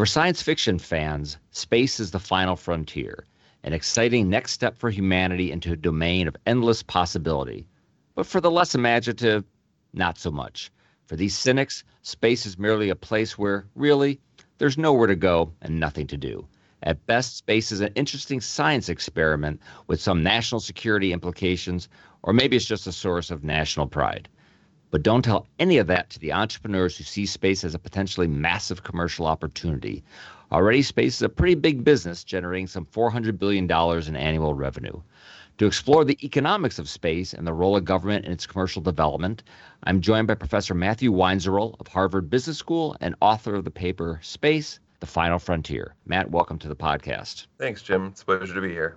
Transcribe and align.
For 0.00 0.06
science 0.06 0.40
fiction 0.40 0.78
fans, 0.78 1.36
space 1.50 2.00
is 2.00 2.10
the 2.10 2.18
final 2.18 2.56
frontier, 2.56 3.26
an 3.64 3.74
exciting 3.74 4.30
next 4.30 4.52
step 4.52 4.78
for 4.78 4.88
humanity 4.88 5.52
into 5.52 5.72
a 5.72 5.76
domain 5.76 6.26
of 6.26 6.38
endless 6.46 6.82
possibility. 6.82 7.66
But 8.14 8.24
for 8.24 8.40
the 8.40 8.50
less 8.50 8.74
imaginative, 8.74 9.44
not 9.92 10.16
so 10.16 10.30
much. 10.30 10.70
For 11.04 11.16
these 11.16 11.36
cynics, 11.36 11.84
space 12.00 12.46
is 12.46 12.56
merely 12.56 12.88
a 12.88 12.96
place 12.96 13.36
where, 13.36 13.66
really, 13.74 14.18
there's 14.56 14.78
nowhere 14.78 15.06
to 15.06 15.16
go 15.16 15.52
and 15.60 15.78
nothing 15.78 16.06
to 16.06 16.16
do. 16.16 16.48
At 16.82 17.04
best, 17.04 17.36
space 17.36 17.70
is 17.70 17.82
an 17.82 17.92
interesting 17.94 18.40
science 18.40 18.88
experiment 18.88 19.60
with 19.86 20.00
some 20.00 20.22
national 20.22 20.60
security 20.60 21.12
implications, 21.12 21.90
or 22.22 22.32
maybe 22.32 22.56
it's 22.56 22.64
just 22.64 22.86
a 22.86 22.92
source 22.92 23.30
of 23.30 23.44
national 23.44 23.86
pride. 23.86 24.30
But 24.90 25.04
don't 25.04 25.22
tell 25.22 25.46
any 25.58 25.78
of 25.78 25.86
that 25.86 26.10
to 26.10 26.18
the 26.18 26.32
entrepreneurs 26.32 26.96
who 26.96 27.04
see 27.04 27.24
space 27.26 27.62
as 27.62 27.74
a 27.74 27.78
potentially 27.78 28.26
massive 28.26 28.82
commercial 28.82 29.26
opportunity. 29.26 30.02
Already, 30.50 30.82
space 30.82 31.16
is 31.16 31.22
a 31.22 31.28
pretty 31.28 31.54
big 31.54 31.84
business, 31.84 32.24
generating 32.24 32.66
some 32.66 32.86
$400 32.86 33.38
billion 33.38 33.70
in 33.70 34.16
annual 34.16 34.54
revenue. 34.54 35.00
To 35.58 35.66
explore 35.66 36.04
the 36.04 36.18
economics 36.24 36.78
of 36.78 36.88
space 36.88 37.34
and 37.34 37.46
the 37.46 37.52
role 37.52 37.76
of 37.76 37.84
government 37.84 38.24
in 38.24 38.32
its 38.32 38.46
commercial 38.46 38.82
development, 38.82 39.44
I'm 39.84 40.00
joined 40.00 40.26
by 40.26 40.34
Professor 40.34 40.74
Matthew 40.74 41.12
Weinzierl 41.12 41.76
of 41.78 41.86
Harvard 41.86 42.28
Business 42.28 42.58
School 42.58 42.96
and 43.00 43.14
author 43.20 43.54
of 43.54 43.64
the 43.64 43.70
paper 43.70 44.18
Space, 44.22 44.80
the 44.98 45.06
Final 45.06 45.38
Frontier. 45.38 45.94
Matt, 46.06 46.30
welcome 46.30 46.58
to 46.58 46.68
the 46.68 46.74
podcast. 46.74 47.46
Thanks, 47.58 47.82
Jim. 47.82 48.06
It's 48.06 48.22
a 48.22 48.24
pleasure 48.24 48.54
to 48.54 48.60
be 48.60 48.70
here. 48.70 48.96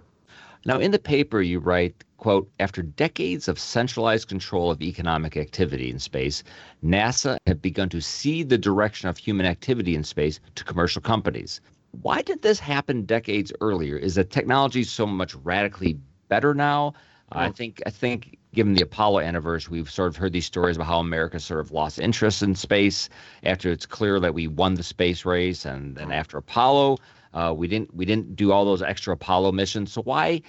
Now, 0.66 0.80
in 0.80 0.92
the 0.92 1.00
paper, 1.00 1.42
you 1.42 1.60
write, 1.60 2.04
quote, 2.18 2.50
after 2.60 2.82
decades 2.82 3.48
of 3.48 3.60
centralized 3.60 4.30
control 4.30 4.72
of 4.72 4.82
economic 4.82 5.36
activity 5.36 5.90
in 5.90 6.00
space, 6.00 6.44
NASA 6.84 7.38
had 7.48 7.62
begun 7.62 7.90
to 7.90 8.02
cede 8.02 8.50
the 8.50 8.58
direction 8.58 9.10
of 9.10 9.18
human 9.18 9.46
activity 9.46 9.94
in 9.94 10.04
space 10.04 10.40
to 10.56 10.64
commercial 10.64 11.02
companies. 11.02 11.60
Why 12.02 12.22
did 12.22 12.42
this 12.42 12.60
happen 12.60 13.04
decades 13.04 13.52
earlier? 13.60 13.98
Is 13.98 14.16
the 14.16 14.24
technology 14.24 14.84
so 14.84 15.06
much 15.06 15.36
radically 15.36 16.00
better 16.30 16.54
now? 16.54 16.94
I 17.36 17.50
think 17.50 17.82
I 17.86 17.90
think 17.90 18.38
given 18.54 18.76
the 18.76 18.84
Apollo 18.84 19.22
anniversary, 19.22 19.80
we've 19.80 19.90
sort 19.90 20.10
of 20.10 20.16
heard 20.16 20.34
these 20.34 20.46
stories 20.46 20.76
about 20.76 20.88
how 20.88 21.00
America 21.00 21.40
sort 21.40 21.60
of 21.60 21.72
lost 21.72 22.00
interest 22.00 22.44
in 22.44 22.54
space 22.54 23.10
after 23.44 23.72
it's 23.72 23.88
clear 23.88 24.20
that 24.20 24.36
we 24.36 24.48
won 24.48 24.76
the 24.76 24.84
space 24.84 25.26
race, 25.26 25.66
and 25.66 25.96
then 25.96 26.12
after 26.12 26.38
Apollo, 26.38 27.00
uh, 27.34 27.54
we 27.56 27.68
didn't 27.68 27.94
we 27.94 28.06
didn't 28.06 28.36
do 28.36 28.52
all 28.52 28.66
those 28.66 28.82
extra 28.82 29.14
Apollo 29.14 29.52
missions. 29.52 29.92
So 29.92 30.02
why? 30.02 30.42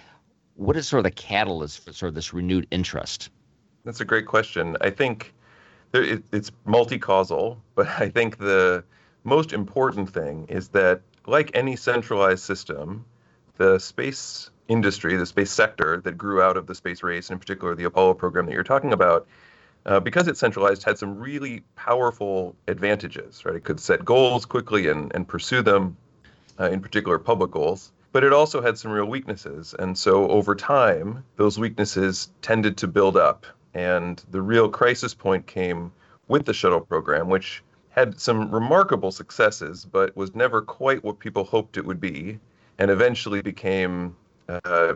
What 0.57 0.77
is 0.77 0.87
sort 0.87 0.99
of 0.99 1.05
the 1.05 1.11
catalyst 1.11 1.85
for 1.85 1.93
sort 1.93 2.09
of 2.09 2.15
this 2.15 2.33
renewed 2.33 2.67
interest? 2.71 3.31
That's 3.85 4.01
a 4.01 4.05
great 4.05 4.27
question. 4.27 4.77
I 4.81 4.91
think 4.91 5.35
there, 5.91 6.03
it, 6.03 6.25
it's 6.33 6.53
multi-causal, 6.65 7.61
but 7.75 7.89
I 7.89 8.09
think 8.09 8.39
the 8.39 8.85
most 9.25 9.53
important 9.53 10.11
thing 10.11 10.47
is 10.49 10.69
that, 10.69 11.01
like 11.27 11.51
any 11.55 11.77
centralized 11.77 12.45
system, 12.45 13.05
the 13.57 13.79
space 13.79 14.51
industry, 14.69 15.17
the 15.17 15.27
space 15.27 15.51
sector 15.51 16.01
that 16.05 16.17
grew 16.17 16.41
out 16.41 16.57
of 16.57 16.67
the 16.67 16.75
space 16.75 17.03
race, 17.03 17.31
and 17.31 17.37
in 17.37 17.41
particular 17.41 17.75
the 17.75 17.85
Apollo 17.85 18.15
program 18.15 18.47
that 18.47 18.53
you're 18.53 18.63
talking 18.63 18.93
about, 18.93 19.27
uh, 19.87 20.01
because 20.01 20.29
it's 20.29 20.41
centralized, 20.41 20.83
had 20.85 20.99
some 20.99 21.19
really 21.19 21.63
powerful 21.77 22.55
advantages. 22.69 23.45
Right, 23.45 23.57
it 23.57 23.65
could 23.65 23.81
set 23.81 24.05
goals 24.05 24.47
quickly 24.47 24.89
and 24.89 25.13
and 25.15 25.27
pursue 25.27 25.63
them, 25.63 25.97
uh, 26.59 26.71
in 26.71 26.81
particular 26.81 27.19
public 27.19 27.51
goals. 27.51 27.93
But 28.13 28.25
it 28.25 28.33
also 28.33 28.61
had 28.61 28.79
some 28.79 28.93
real 28.93 29.07
weaknesses, 29.07 29.75
and 29.79 29.99
so 29.99 30.29
over 30.29 30.55
time, 30.55 31.25
those 31.37 31.59
weaknesses 31.59 32.31
tended 32.43 32.77
to 32.79 32.87
build 32.87 33.17
up. 33.17 33.45
And 33.75 34.23
the 34.31 34.41
real 34.41 34.69
crisis 34.69 35.15
point 35.15 35.49
came 35.49 35.91
with 36.29 36.45
the 36.45 36.55
shuttle 36.55 36.81
program, 36.81 37.29
which 37.29 37.63
had 37.91 38.21
some 38.21 38.51
remarkable 38.53 39.11
successes, 39.11 39.85
but 39.85 40.17
was 40.17 40.35
never 40.35 40.63
quite 40.63 41.03
what 41.03 41.19
people 41.19 41.43
hoped 41.43 41.77
it 41.77 41.85
would 41.85 42.01
be, 42.01 42.39
and 42.79 42.91
eventually 42.91 43.43
became 43.43 44.15
uh, 44.49 44.95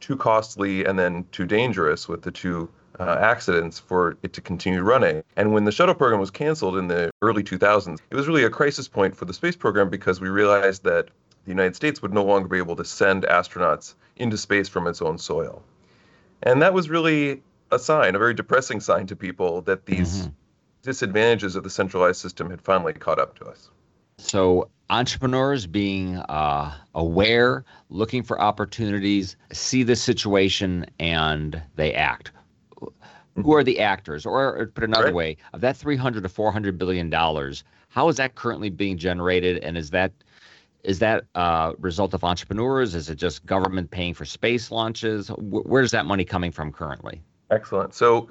too 0.00 0.16
costly 0.16 0.84
and 0.84 0.98
then 0.98 1.24
too 1.32 1.46
dangerous 1.46 2.08
with 2.08 2.22
the 2.22 2.30
two 2.30 2.68
uh, 2.98 3.16
accidents 3.20 3.78
for 3.78 4.16
it 4.22 4.32
to 4.32 4.40
continue 4.40 4.82
running. 4.82 5.22
And 5.36 5.52
when 5.52 5.64
the 5.64 5.72
shuttle 5.72 5.94
program 5.94 6.20
was 6.20 6.30
canceled 6.30 6.76
in 6.76 6.88
the 6.88 7.10
early 7.22 7.42
2000s, 7.42 7.98
it 8.10 8.16
was 8.16 8.26
really 8.26 8.44
a 8.44 8.50
crisis 8.50 8.88
point 8.88 9.16
for 9.16 9.24
the 9.24 9.34
space 9.34 9.56
program 9.56 9.88
because 9.88 10.20
we 10.20 10.28
realized 10.28 10.84
that 10.84 11.08
the 11.44 11.50
United 11.50 11.76
States 11.76 12.02
would 12.02 12.12
no 12.12 12.24
longer 12.24 12.48
be 12.48 12.58
able 12.58 12.76
to 12.76 12.84
send 12.84 13.22
astronauts 13.24 13.94
into 14.16 14.36
space 14.36 14.68
from 14.68 14.86
its 14.86 15.00
own 15.00 15.18
soil. 15.18 15.62
And 16.42 16.60
that 16.62 16.74
was 16.74 16.88
really 16.90 17.42
a 17.70 17.78
sign, 17.78 18.14
a 18.14 18.18
very 18.18 18.34
depressing 18.34 18.80
sign 18.80 19.06
to 19.06 19.16
people 19.16 19.62
that 19.62 19.86
these 19.86 20.22
mm-hmm. 20.22 20.30
disadvantages 20.82 21.56
of 21.56 21.64
the 21.64 21.70
centralized 21.70 22.20
system 22.20 22.50
had 22.50 22.60
finally 22.60 22.92
caught 22.92 23.18
up 23.18 23.38
to 23.38 23.44
us. 23.46 23.70
So 24.18 24.68
entrepreneurs 24.90 25.66
being 25.66 26.16
uh, 26.16 26.74
aware, 26.94 27.64
looking 27.90 28.22
for 28.22 28.40
opportunities, 28.40 29.36
see 29.52 29.82
the 29.82 29.96
situation, 29.96 30.86
and 30.98 31.62
they 31.76 31.94
act. 31.94 32.32
Who 33.34 33.54
are 33.54 33.62
the 33.62 33.78
actors? 33.80 34.26
Or, 34.26 34.66
put 34.74 34.84
another 34.84 35.06
right. 35.06 35.14
way, 35.14 35.36
of 35.52 35.60
that 35.60 35.76
300 35.76 36.22
to 36.22 36.28
400 36.28 36.76
billion 36.76 37.08
dollars, 37.08 37.62
how 37.88 38.08
is 38.08 38.16
that 38.16 38.34
currently 38.34 38.68
being 38.68 38.98
generated, 38.98 39.62
and 39.62 39.76
is 39.78 39.90
that 39.90 40.12
is 40.84 41.00
that 41.00 41.24
a 41.34 41.38
uh, 41.38 41.72
result 41.78 42.14
of 42.14 42.24
entrepreneurs? 42.24 42.94
Is 42.94 43.10
it 43.10 43.16
just 43.16 43.44
government 43.44 43.90
paying 43.90 44.14
for 44.14 44.24
space 44.24 44.70
launches? 44.70 45.28
Where's 45.28 45.90
that 45.90 46.06
money 46.06 46.24
coming 46.24 46.52
from 46.52 46.72
currently? 46.72 47.20
Excellent. 47.50 47.94
So 47.94 48.28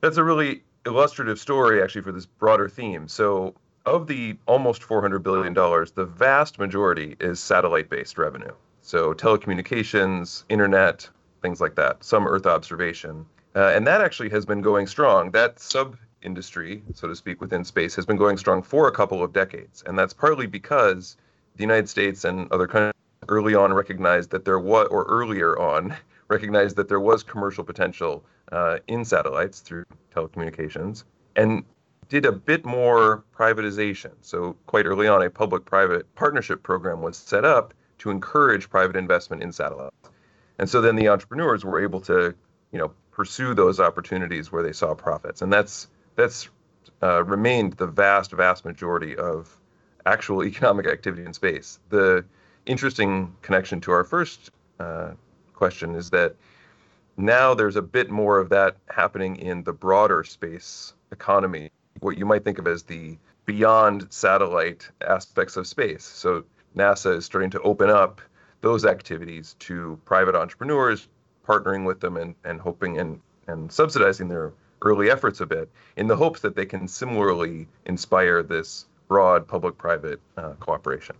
that's 0.00 0.16
a 0.16 0.24
really 0.24 0.62
illustrative 0.86 1.38
story, 1.38 1.82
actually, 1.82 2.02
for 2.02 2.12
this 2.12 2.26
broader 2.26 2.68
theme. 2.68 3.08
So 3.08 3.54
of 3.84 4.06
the 4.06 4.36
almost 4.46 4.82
$400 4.82 5.22
billion, 5.22 5.54
the 5.54 6.04
vast 6.04 6.58
majority 6.58 7.16
is 7.20 7.40
satellite 7.40 7.88
based 7.90 8.18
revenue. 8.18 8.52
So 8.82 9.12
telecommunications, 9.12 10.44
internet, 10.48 11.08
things 11.42 11.60
like 11.60 11.74
that, 11.74 12.04
some 12.04 12.26
Earth 12.26 12.46
observation. 12.46 13.26
Uh, 13.56 13.72
and 13.74 13.86
that 13.86 14.02
actually 14.02 14.28
has 14.28 14.44
been 14.44 14.60
going 14.60 14.86
strong. 14.86 15.30
That 15.30 15.58
sub 15.58 15.96
industry, 16.22 16.82
so 16.92 17.08
to 17.08 17.16
speak, 17.16 17.40
within 17.40 17.64
space 17.64 17.94
has 17.96 18.04
been 18.04 18.18
going 18.18 18.36
strong 18.36 18.62
for 18.62 18.86
a 18.86 18.92
couple 18.92 19.22
of 19.22 19.32
decades. 19.32 19.82
And 19.86 19.98
that's 19.98 20.12
partly 20.12 20.46
because 20.46 21.16
the 21.56 21.62
United 21.62 21.88
States 21.88 22.24
and 22.24 22.52
other 22.52 22.66
countries 22.66 22.92
early 23.28 23.54
on 23.54 23.72
recognized 23.72 24.30
that 24.30 24.44
there 24.44 24.58
was, 24.58 24.88
or 24.90 25.04
earlier 25.04 25.58
on, 25.58 25.96
recognized 26.28 26.76
that 26.76 26.88
there 26.88 27.00
was 27.00 27.22
commercial 27.22 27.64
potential 27.64 28.22
uh, 28.52 28.78
in 28.88 29.04
satellites 29.04 29.60
through 29.60 29.86
telecommunications. 30.14 31.04
And 31.34 31.64
did 32.08 32.24
a 32.24 32.32
bit 32.32 32.64
more 32.64 33.24
privatization. 33.36 34.12
So, 34.20 34.56
quite 34.66 34.86
early 34.86 35.08
on, 35.08 35.22
a 35.22 35.30
public 35.30 35.64
private 35.64 36.12
partnership 36.14 36.62
program 36.62 37.02
was 37.02 37.16
set 37.16 37.44
up 37.44 37.74
to 37.98 38.10
encourage 38.10 38.70
private 38.70 38.94
investment 38.94 39.42
in 39.42 39.50
satellites. 39.50 39.96
And 40.58 40.68
so 40.68 40.80
then 40.80 40.94
the 40.94 41.08
entrepreneurs 41.08 41.64
were 41.64 41.82
able 41.82 42.00
to, 42.02 42.34
you 42.70 42.78
know, 42.78 42.92
pursue 43.16 43.54
those 43.54 43.80
opportunities 43.80 44.52
where 44.52 44.62
they 44.62 44.74
saw 44.74 44.94
profits. 44.94 45.40
And 45.40 45.50
that's 45.50 45.88
that's 46.16 46.50
uh, 47.02 47.24
remained 47.24 47.72
the 47.72 47.86
vast, 47.86 48.30
vast 48.32 48.64
majority 48.64 49.16
of 49.16 49.58
actual 50.04 50.44
economic 50.50 50.86
activity 50.86 51.24
in 51.24 51.32
space. 51.32 51.80
The 51.88 52.26
interesting 52.66 53.34
connection 53.40 53.80
to 53.82 53.92
our 53.92 54.04
first 54.04 54.50
uh, 54.78 55.12
question 55.54 55.94
is 55.94 56.10
that 56.10 56.36
now 57.16 57.54
there's 57.54 57.76
a 57.76 57.82
bit 57.82 58.10
more 58.10 58.38
of 58.38 58.50
that 58.50 58.76
happening 58.90 59.36
in 59.36 59.64
the 59.64 59.72
broader 59.72 60.22
space 60.22 60.92
economy 61.10 61.70
what 62.00 62.18
you 62.18 62.26
might 62.26 62.44
think 62.44 62.58
of 62.58 62.66
as 62.66 62.82
the 62.82 63.16
beyond 63.46 64.12
satellite 64.12 64.90
aspects 65.00 65.56
of 65.56 65.66
space. 65.66 66.04
So 66.04 66.44
NASA 66.76 67.16
is 67.16 67.24
starting 67.24 67.50
to 67.52 67.60
open 67.62 67.88
up 67.88 68.20
those 68.60 68.84
activities 68.84 69.56
to 69.60 69.98
private 70.04 70.34
entrepreneurs, 70.34 71.08
partnering 71.46 71.84
with 71.86 72.00
them 72.00 72.16
and, 72.16 72.34
and 72.44 72.60
hoping 72.60 72.98
and, 72.98 73.20
and 73.46 73.70
subsidizing 73.70 74.28
their 74.28 74.52
early 74.82 75.10
efforts 75.10 75.40
a 75.40 75.46
bit 75.46 75.70
in 75.96 76.06
the 76.06 76.16
hopes 76.16 76.40
that 76.40 76.54
they 76.54 76.66
can 76.66 76.86
similarly 76.86 77.66
inspire 77.86 78.42
this 78.42 78.86
broad 79.08 79.46
public 79.46 79.78
private 79.78 80.20
uh, 80.36 80.50
cooperation. 80.60 81.16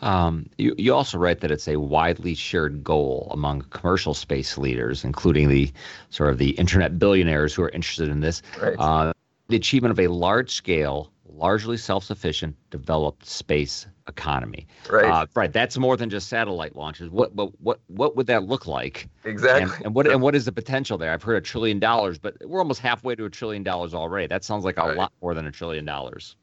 Um, 0.00 0.48
you, 0.56 0.74
you 0.78 0.94
also 0.94 1.18
write 1.18 1.40
that 1.40 1.50
it's 1.50 1.68
a 1.68 1.76
widely 1.76 2.34
shared 2.34 2.82
goal 2.82 3.28
among 3.32 3.62
commercial 3.70 4.14
space 4.14 4.56
leaders, 4.56 5.04
including 5.04 5.48
the 5.48 5.70
sort 6.10 6.30
of 6.30 6.38
the 6.38 6.50
internet 6.50 6.98
billionaires 6.98 7.54
who 7.54 7.62
are 7.62 7.68
interested 7.70 8.08
in 8.08 8.20
this, 8.20 8.42
right. 8.60 8.76
uh, 8.78 9.12
the 9.48 9.56
achievement 9.56 9.92
of 9.92 10.00
a 10.00 10.08
large 10.08 10.50
scale, 10.50 11.10
largely 11.38 11.76
self 11.76 12.04
sufficient, 12.04 12.56
developed 12.70 13.26
space 13.26 13.86
economy. 14.08 14.66
Right. 14.90 15.04
Uh, 15.04 15.26
right. 15.34 15.52
That's 15.52 15.78
more 15.78 15.96
than 15.96 16.10
just 16.10 16.28
satellite 16.28 16.76
launches. 16.76 17.10
What 17.10 17.34
what 17.34 17.58
what 17.60 17.80
what 17.86 18.16
would 18.16 18.26
that 18.26 18.44
look 18.44 18.66
like? 18.66 19.08
Exactly. 19.24 19.76
And, 19.76 19.86
and 19.86 19.94
what 19.94 20.06
and 20.06 20.20
what 20.20 20.34
is 20.34 20.44
the 20.44 20.52
potential 20.52 20.98
there? 20.98 21.12
I've 21.12 21.22
heard 21.22 21.36
a 21.36 21.40
trillion 21.40 21.78
dollars, 21.78 22.18
but 22.18 22.36
we're 22.44 22.60
almost 22.60 22.80
halfway 22.80 23.14
to 23.14 23.24
a 23.24 23.30
trillion 23.30 23.62
dollars 23.62 23.94
already. 23.94 24.26
That 24.26 24.44
sounds 24.44 24.64
like 24.64 24.78
a 24.78 24.82
right. 24.82 24.96
lot 24.96 25.12
more 25.22 25.34
than 25.34 25.46
a 25.46 25.52
trillion 25.52 25.84
dollars. 25.84 26.36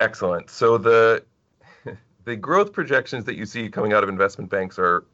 Excellent. 0.00 0.50
So 0.50 0.76
the 0.78 1.24
the 2.24 2.36
growth 2.36 2.72
projections 2.72 3.24
that 3.24 3.36
you 3.36 3.46
see 3.46 3.68
coming 3.68 3.92
out 3.92 4.02
of 4.02 4.08
investment 4.08 4.50
banks 4.50 4.78
are 4.78 5.04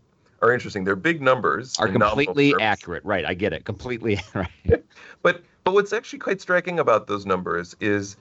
are 0.42 0.52
interesting. 0.52 0.84
They're 0.84 0.96
big 0.96 1.20
numbers. 1.20 1.78
Are 1.78 1.88
completely 1.88 2.54
accurate. 2.60 3.04
Right. 3.04 3.24
I 3.24 3.34
get 3.34 3.52
it. 3.52 3.64
Completely 3.64 4.18
right. 4.34 4.84
but 5.22 5.42
but 5.64 5.74
what's 5.74 5.92
actually 5.92 6.18
quite 6.18 6.40
striking 6.40 6.78
about 6.78 7.06
those 7.06 7.26
numbers 7.26 7.76
is 7.80 8.16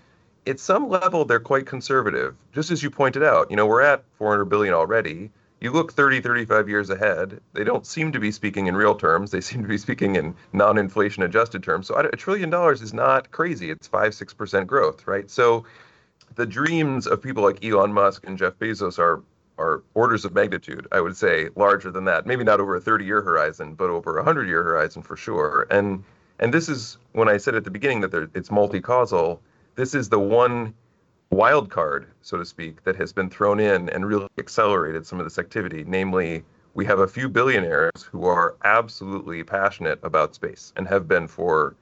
at 0.47 0.59
some 0.59 0.89
level 0.89 1.25
they're 1.25 1.39
quite 1.39 1.65
conservative. 1.65 2.35
Just 2.53 2.71
as 2.71 2.81
you 2.83 2.89
pointed 2.89 3.23
out, 3.23 3.49
you 3.49 3.57
know, 3.57 3.65
we're 3.65 3.81
at 3.81 4.03
400 4.17 4.45
billion 4.45 4.73
already. 4.73 5.31
You 5.61 5.71
look 5.71 5.91
30, 5.91 6.21
35 6.21 6.69
years 6.69 6.89
ahead, 6.89 7.41
they 7.53 7.65
don't 7.65 7.85
seem 7.85 8.13
to 8.13 8.19
be 8.19 8.31
speaking 8.31 8.67
in 8.67 8.75
real 8.75 8.95
terms. 8.95 9.31
They 9.31 9.41
seem 9.49 9.61
to 9.61 9.67
be 9.67 9.77
speaking 9.77 10.15
in 10.15 10.35
non-inflation 10.53 11.23
adjusted 11.23 11.63
terms. 11.63 11.87
So 11.87 11.95
a 11.95 12.15
trillion 12.15 12.49
dollars 12.49 12.81
is 12.81 12.93
not 12.93 13.31
crazy. 13.31 13.69
It's 13.69 13.87
5, 13.87 14.11
6% 14.11 14.67
growth, 14.67 15.05
right? 15.05 15.29
So 15.29 15.65
the 16.35 16.45
dreams 16.45 17.07
of 17.07 17.21
people 17.21 17.43
like 17.43 17.63
Elon 17.63 17.91
Musk 17.91 18.25
and 18.25 18.37
Jeff 18.37 18.53
Bezos 18.59 18.99
are 18.99 19.21
are 19.57 19.83
orders 19.93 20.23
of 20.23 20.33
magnitude, 20.33 20.87
I 20.89 21.01
would 21.01 21.17
say, 21.17 21.49
larger 21.57 21.91
than 21.91 22.05
that. 22.05 22.25
Maybe 22.25 22.45
not 22.45 22.61
over 22.61 22.77
a 22.77 22.81
30-year 22.81 23.21
horizon, 23.21 23.73
but 23.73 23.89
over 23.89 24.17
a 24.17 24.23
100-year 24.23 24.63
horizon 24.63 25.01
for 25.01 25.17
sure. 25.17 25.67
And 25.69 26.05
and 26.39 26.53
this 26.53 26.69
is 26.69 26.97
when 27.11 27.27
I 27.27 27.35
said 27.35 27.55
at 27.55 27.65
the 27.65 27.71
beginning 27.71 27.99
that 28.01 28.11
there, 28.11 28.29
it's 28.33 28.49
multi-causal. 28.49 29.41
This 29.75 29.95
is 29.95 30.09
the 30.09 30.19
one 30.19 30.73
wild 31.29 31.69
card, 31.69 32.07
so 32.21 32.37
to 32.37 32.45
speak, 32.45 32.83
that 32.83 32.95
has 32.95 33.13
been 33.13 33.29
thrown 33.29 33.59
in 33.59 33.89
and 33.89 34.05
really 34.05 34.27
accelerated 34.37 35.05
some 35.05 35.19
of 35.19 35.25
this 35.25 35.39
activity. 35.39 35.83
Namely, 35.87 36.43
we 36.73 36.85
have 36.85 36.99
a 36.99 37.07
few 37.07 37.29
billionaires 37.29 38.03
who 38.03 38.25
are 38.25 38.55
absolutely 38.63 39.43
passionate 39.43 39.99
about 40.03 40.35
space 40.35 40.73
and 40.75 40.87
have 40.87 41.07
been 41.07 41.27
for 41.27 41.75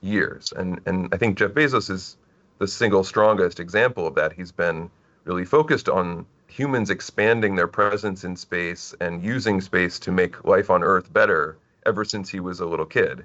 years. 0.00 0.52
And 0.56 0.80
and 0.86 1.08
I 1.12 1.16
think 1.16 1.38
Jeff 1.38 1.52
Bezos 1.52 1.90
is 1.90 2.16
the 2.58 2.68
single 2.68 3.04
strongest 3.04 3.60
example 3.60 4.06
of 4.06 4.14
that. 4.14 4.32
He's 4.32 4.52
been 4.52 4.90
really 5.24 5.44
focused 5.44 5.88
on 5.88 6.26
humans 6.46 6.90
expanding 6.90 7.56
their 7.56 7.66
presence 7.66 8.24
in 8.24 8.36
space 8.36 8.94
and 9.00 9.24
using 9.24 9.60
space 9.60 9.98
to 9.98 10.12
make 10.12 10.44
life 10.44 10.70
on 10.70 10.84
Earth 10.84 11.12
better 11.12 11.56
ever 11.86 12.04
since 12.04 12.28
he 12.28 12.40
was 12.40 12.60
a 12.60 12.66
little 12.66 12.86
kid. 12.86 13.24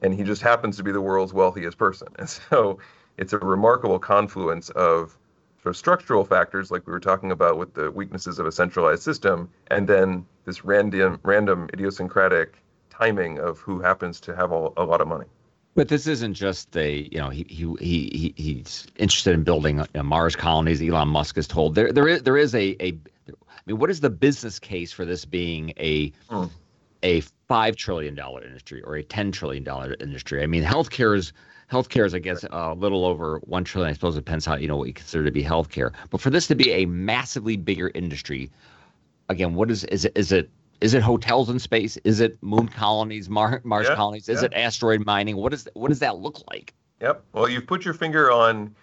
And 0.00 0.14
he 0.14 0.24
just 0.24 0.42
happens 0.42 0.76
to 0.78 0.82
be 0.82 0.90
the 0.90 1.00
world's 1.00 1.32
wealthiest 1.32 1.78
person. 1.78 2.08
And 2.18 2.28
so 2.28 2.78
it's 3.18 3.32
a 3.32 3.38
remarkable 3.38 3.98
confluence 3.98 4.70
of 4.70 5.18
sort 5.62 5.74
of 5.74 5.76
structural 5.76 6.24
factors 6.24 6.70
like 6.70 6.86
we 6.86 6.92
were 6.92 7.00
talking 7.00 7.30
about 7.30 7.56
with 7.56 7.74
the 7.74 7.90
weaknesses 7.90 8.38
of 8.38 8.46
a 8.46 8.52
centralized 8.52 9.02
system 9.02 9.48
and 9.68 9.88
then 9.88 10.26
this 10.44 10.64
random 10.64 11.18
random 11.22 11.68
idiosyncratic 11.72 12.56
timing 12.90 13.38
of 13.38 13.58
who 13.60 13.80
happens 13.80 14.20
to 14.20 14.34
have 14.34 14.52
a, 14.52 14.68
a 14.76 14.84
lot 14.84 15.00
of 15.00 15.08
money 15.08 15.26
but 15.74 15.88
this 15.88 16.06
isn't 16.06 16.34
just 16.34 16.76
a 16.76 17.08
you 17.10 17.18
know 17.18 17.30
he 17.30 17.46
he 17.48 17.74
he 17.78 18.34
he's 18.36 18.86
interested 18.96 19.32
in 19.32 19.42
building 19.42 19.78
you 19.78 19.86
know, 19.94 20.02
Mars 20.02 20.36
colonies. 20.36 20.82
Elon 20.82 21.08
Musk 21.08 21.38
is 21.38 21.48
told 21.48 21.74
there 21.74 21.92
there 21.92 22.08
is 22.08 22.22
there 22.22 22.36
is 22.36 22.54
a 22.54 22.76
a 22.80 22.98
I 23.28 23.32
mean 23.66 23.78
what 23.78 23.88
is 23.88 24.00
the 24.00 24.10
business 24.10 24.58
case 24.58 24.92
for 24.92 25.04
this 25.06 25.24
being 25.24 25.72
a 25.78 26.12
mm. 26.30 26.50
a 27.02 27.20
five 27.48 27.76
trillion 27.76 28.14
dollar 28.14 28.42
industry 28.44 28.82
or 28.82 28.96
a 28.96 29.02
ten 29.02 29.32
trillion 29.32 29.64
dollar 29.64 29.96
industry? 29.98 30.42
I 30.42 30.46
mean 30.46 30.62
healthcare 30.62 31.16
is 31.16 31.32
healthcare 31.72 32.06
is 32.06 32.14
I 32.14 32.18
guess 32.18 32.44
a 32.50 32.74
little 32.74 33.04
over 33.04 33.38
one 33.44 33.64
trillion. 33.64 33.90
I 33.90 33.94
suppose 33.94 34.16
it 34.16 34.24
depends 34.24 34.44
how 34.44 34.56
you 34.56 34.68
know 34.68 34.76
what 34.76 34.88
you 34.88 34.94
consider 34.94 35.24
to 35.24 35.30
be 35.30 35.42
healthcare. 35.42 35.92
But 36.10 36.20
for 36.20 36.30
this 36.30 36.46
to 36.48 36.54
be 36.54 36.70
a 36.70 36.86
massively 36.86 37.56
bigger 37.56 37.90
industry, 37.94 38.50
again, 39.28 39.54
what 39.54 39.70
is 39.70 39.84
is 39.84 40.04
it 40.04 40.12
is 40.16 40.30
it 40.32 40.50
is 40.82 40.94
it 40.94 41.02
hotels 41.02 41.48
in 41.48 41.58
space? 41.58 41.96
Is 41.98 42.20
it 42.20 42.36
moon 42.42 42.68
colonies, 42.68 43.30
Mar- 43.30 43.62
Mars 43.64 43.86
yeah, 43.88 43.94
colonies? 43.94 44.28
Is 44.28 44.42
yeah. 44.42 44.46
it 44.46 44.54
asteroid 44.54 45.06
mining? 45.06 45.36
What 45.36 45.54
is 45.54 45.68
what 45.74 45.88
does 45.88 46.00
that 46.00 46.18
look 46.18 46.42
like? 46.50 46.74
Yep. 47.00 47.24
Well, 47.32 47.48
you've 47.48 47.66
put 47.66 47.84
your 47.84 47.94
finger 47.94 48.30
on, 48.30 48.74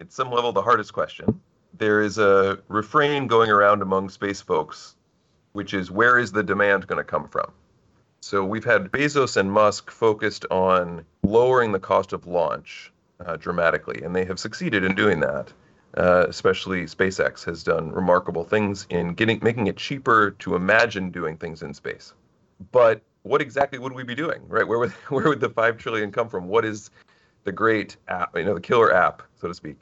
at 0.00 0.12
some 0.12 0.30
level, 0.30 0.52
the 0.52 0.62
hardest 0.62 0.92
question. 0.92 1.40
There 1.78 2.02
is 2.02 2.18
a 2.18 2.58
refrain 2.68 3.28
going 3.28 3.50
around 3.50 3.82
among 3.82 4.08
space 4.08 4.40
folks, 4.40 4.96
which 5.52 5.72
is 5.72 5.90
where 5.90 6.18
is 6.18 6.32
the 6.32 6.42
demand 6.42 6.86
going 6.86 6.98
to 6.98 7.04
come 7.04 7.28
from? 7.28 7.52
So 8.22 8.44
we've 8.44 8.64
had 8.64 8.90
Bezos 8.90 9.36
and 9.36 9.52
Musk 9.52 9.90
focused 9.90 10.46
on 10.50 11.04
lowering 11.22 11.72
the 11.72 11.80
cost 11.80 12.12
of 12.12 12.26
launch 12.26 12.92
uh, 13.24 13.36
dramatically, 13.36 14.02
and 14.02 14.16
they 14.16 14.24
have 14.24 14.38
succeeded 14.38 14.84
in 14.84 14.94
doing 14.94 15.20
that 15.20 15.52
uh, 15.96 16.26
especially 16.28 16.84
SpaceX, 16.84 17.44
has 17.44 17.62
done 17.62 17.90
remarkable 17.92 18.44
things 18.44 18.86
in 18.90 19.14
getting 19.14 19.38
making 19.42 19.66
it 19.66 19.76
cheaper 19.76 20.32
to 20.38 20.54
imagine 20.54 21.10
doing 21.10 21.36
things 21.36 21.62
in 21.62 21.74
space. 21.74 22.14
But 22.70 23.02
what 23.22 23.42
exactly 23.42 23.78
would 23.78 23.92
we 23.92 24.02
be 24.02 24.14
doing, 24.14 24.40
right? 24.48 24.66
Where 24.66 24.78
would 24.78 24.90
where 25.08 25.28
would 25.28 25.40
the 25.40 25.50
five 25.50 25.78
trillion 25.78 26.10
come 26.12 26.28
from? 26.28 26.48
What 26.48 26.64
is 26.64 26.90
the 27.44 27.52
great 27.52 27.96
app, 28.08 28.36
you 28.36 28.44
know, 28.44 28.54
the 28.54 28.60
killer 28.60 28.94
app, 28.94 29.22
so 29.40 29.48
to 29.48 29.54
speak? 29.54 29.80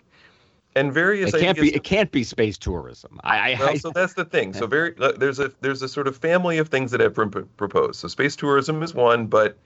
And 0.77 0.93
various 0.93 1.35
it 1.35 1.41
can't 1.41 1.59
be 1.59 1.75
it 1.75 1.83
can't 1.83 2.13
be 2.13 2.23
space 2.23 2.57
tourism. 2.57 3.21
I, 3.25 3.57
well, 3.59 3.71
I, 3.71 3.75
so 3.77 3.91
that's 3.91 4.15
the 4.15 4.25
thing. 4.25 4.55
So 4.55 4.67
very 4.67 4.95
there's 5.19 5.41
a 5.41 5.53
there's 5.61 5.83
a 5.83 5.89
sort 5.89 6.07
of 6.07 6.17
family 6.17 6.59
of 6.59 6.69
things 6.69 6.93
that 6.93 7.01
have 7.01 7.15
been 7.15 7.31
proposed. 7.31 8.01
So 8.01 8.09
space 8.09 8.37
tourism 8.37 8.83
is 8.83 8.95
one, 8.95 9.27
but 9.27 9.57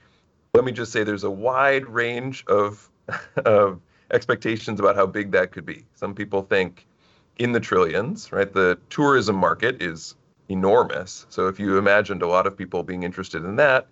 let 0.55 0.65
me 0.65 0.73
just 0.73 0.93
say 0.93 1.05
there's 1.05 1.25
a 1.25 1.31
wide 1.31 1.87
range 1.87 2.45
of 2.47 2.89
of 3.37 3.81
expectations 4.11 4.81
about 4.81 4.97
how 4.97 5.05
big 5.06 5.33
that 5.33 5.53
could 5.53 5.67
be. 5.67 5.85
Some 5.95 6.15
people 6.15 6.43
think 6.43 6.87
in 7.39 7.53
the 7.53 7.61
trillions, 7.61 8.33
right? 8.33 8.51
The 8.51 8.79
tourism 8.89 9.37
market 9.37 9.83
is 9.83 10.15
enormous. 10.49 11.27
So 11.29 11.49
if 11.49 11.59
you 11.59 11.79
imagined 11.79 12.23
a 12.23 12.27
lot 12.27 12.47
of 12.47 12.56
people 12.56 12.83
being 12.83 13.03
interested 13.03 13.45
in 13.45 13.56
that 13.56 13.87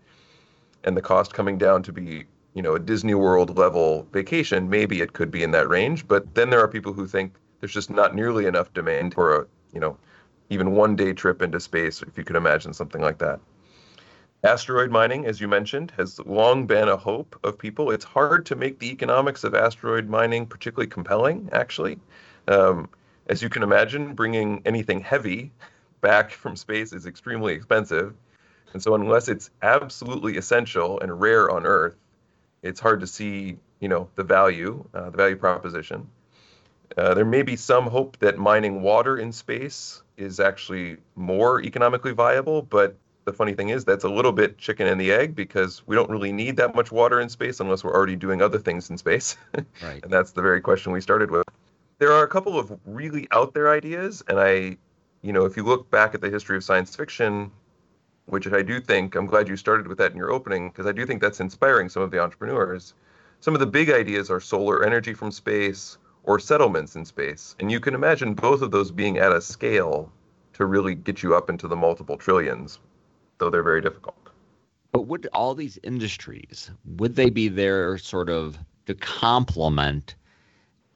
and 0.84 0.96
the 0.96 1.02
cost 1.02 1.32
coming 1.32 1.58
down 1.58 1.82
to 1.84 1.92
be, 1.92 2.24
you 2.54 2.62
know, 2.62 2.74
a 2.74 2.78
Disney 2.78 3.14
World 3.14 3.56
level 3.56 4.06
vacation, 4.12 4.68
maybe 4.68 5.00
it 5.00 5.12
could 5.12 5.30
be 5.30 5.42
in 5.42 5.52
that 5.52 5.68
range. 5.68 6.06
But 6.06 6.34
then 6.34 6.50
there 6.50 6.60
are 6.60 6.68
people 6.68 6.92
who 6.92 7.06
think 7.06 7.34
there's 7.60 7.72
just 7.72 7.90
not 7.90 8.14
nearly 8.14 8.46
enough 8.46 8.72
demand 8.74 9.14
for 9.14 9.36
a, 9.36 9.46
you 9.72 9.80
know, 9.80 9.96
even 10.50 10.72
one 10.72 10.96
day 10.96 11.12
trip 11.12 11.40
into 11.40 11.60
space, 11.60 12.02
if 12.02 12.18
you 12.18 12.24
could 12.24 12.36
imagine 12.36 12.74
something 12.74 13.00
like 13.00 13.18
that. 13.18 13.40
Asteroid 14.44 14.90
mining, 14.90 15.24
as 15.24 15.40
you 15.40 15.46
mentioned, 15.46 15.92
has 15.96 16.18
long 16.20 16.66
been 16.66 16.88
a 16.88 16.96
hope 16.96 17.38
of 17.44 17.56
people. 17.56 17.92
It's 17.92 18.04
hard 18.04 18.44
to 18.46 18.56
make 18.56 18.80
the 18.80 18.90
economics 18.90 19.44
of 19.44 19.54
asteroid 19.54 20.08
mining 20.08 20.46
particularly 20.46 20.88
compelling, 20.88 21.48
actually. 21.52 22.00
Um, 22.48 22.88
as 23.28 23.40
you 23.40 23.48
can 23.48 23.62
imagine, 23.62 24.14
bringing 24.14 24.60
anything 24.66 25.00
heavy 25.00 25.52
back 26.00 26.32
from 26.32 26.56
space 26.56 26.92
is 26.92 27.06
extremely 27.06 27.54
expensive. 27.54 28.14
And 28.72 28.82
so, 28.82 28.96
unless 28.96 29.28
it's 29.28 29.50
absolutely 29.62 30.36
essential 30.36 30.98
and 30.98 31.20
rare 31.20 31.48
on 31.48 31.64
Earth, 31.64 31.96
it's 32.62 32.80
hard 32.80 33.00
to 33.00 33.06
see, 33.06 33.56
you 33.80 33.88
know, 33.88 34.08
the 34.14 34.22
value, 34.22 34.84
uh, 34.94 35.10
the 35.10 35.16
value 35.16 35.36
proposition. 35.36 36.08
Uh, 36.96 37.14
there 37.14 37.24
may 37.24 37.42
be 37.42 37.56
some 37.56 37.86
hope 37.86 38.18
that 38.18 38.38
mining 38.38 38.82
water 38.82 39.18
in 39.18 39.32
space 39.32 40.02
is 40.16 40.40
actually 40.40 40.98
more 41.16 41.62
economically 41.62 42.12
viable, 42.12 42.62
but 42.62 42.96
the 43.24 43.32
funny 43.32 43.54
thing 43.54 43.70
is 43.70 43.84
that's 43.84 44.04
a 44.04 44.08
little 44.08 44.32
bit 44.32 44.58
chicken 44.58 44.86
and 44.86 45.00
the 45.00 45.12
egg 45.12 45.34
because 45.34 45.82
we 45.86 45.96
don't 45.96 46.10
really 46.10 46.32
need 46.32 46.56
that 46.56 46.74
much 46.74 46.90
water 46.90 47.20
in 47.20 47.28
space 47.28 47.60
unless 47.60 47.84
we're 47.84 47.94
already 47.94 48.16
doing 48.16 48.42
other 48.42 48.58
things 48.58 48.90
in 48.90 48.98
space. 48.98 49.36
right. 49.82 50.02
and 50.02 50.12
that's 50.12 50.32
the 50.32 50.42
very 50.42 50.60
question 50.60 50.92
we 50.92 51.00
started 51.00 51.30
with. 51.30 51.46
There 51.98 52.12
are 52.12 52.24
a 52.24 52.28
couple 52.28 52.58
of 52.58 52.78
really 52.84 53.28
out 53.30 53.54
there 53.54 53.70
ideas, 53.70 54.22
and 54.28 54.38
I, 54.40 54.76
you 55.22 55.32
know, 55.32 55.44
if 55.44 55.56
you 55.56 55.62
look 55.62 55.88
back 55.90 56.14
at 56.14 56.20
the 56.20 56.30
history 56.30 56.56
of 56.56 56.64
science 56.64 56.96
fiction, 56.96 57.52
which 58.26 58.46
I 58.52 58.62
do 58.62 58.80
think, 58.80 59.14
I'm 59.14 59.26
glad 59.26 59.48
you 59.48 59.56
started 59.56 59.88
with 59.88 59.98
that 59.98 60.12
in 60.12 60.18
your 60.18 60.32
opening, 60.32 60.70
because 60.70 60.86
I 60.86 60.92
do 60.92 61.06
think 61.06 61.20
that's 61.20 61.40
inspiring 61.40 61.88
some 61.88 62.02
of 62.02 62.10
the 62.10 62.20
entrepreneurs. 62.20 62.94
Some 63.40 63.54
of 63.54 63.60
the 63.60 63.66
big 63.66 63.90
ideas 63.90 64.30
are 64.30 64.40
solar 64.40 64.84
energy 64.84 65.14
from 65.14 65.32
space 65.32 65.98
or 66.22 66.38
settlements 66.38 66.94
in 66.94 67.04
space. 67.04 67.56
And 67.58 67.70
you 67.70 67.80
can 67.80 67.94
imagine 67.94 68.34
both 68.34 68.62
of 68.62 68.70
those 68.70 68.90
being 68.90 69.18
at 69.18 69.32
a 69.32 69.40
scale 69.40 70.12
to 70.52 70.66
really 70.66 70.94
get 70.94 71.22
you 71.22 71.34
up 71.34 71.50
into 71.50 71.66
the 71.66 71.76
multiple 71.76 72.16
trillions 72.16 72.78
though 73.42 73.50
they're 73.50 73.62
very 73.64 73.80
difficult. 73.80 74.30
But 74.92 75.08
would 75.08 75.26
all 75.32 75.56
these 75.56 75.76
industries 75.82 76.70
would 76.84 77.16
they 77.16 77.28
be 77.28 77.48
there 77.48 77.98
sort 77.98 78.30
of 78.30 78.56
to 78.86 78.94
complement 78.94 80.14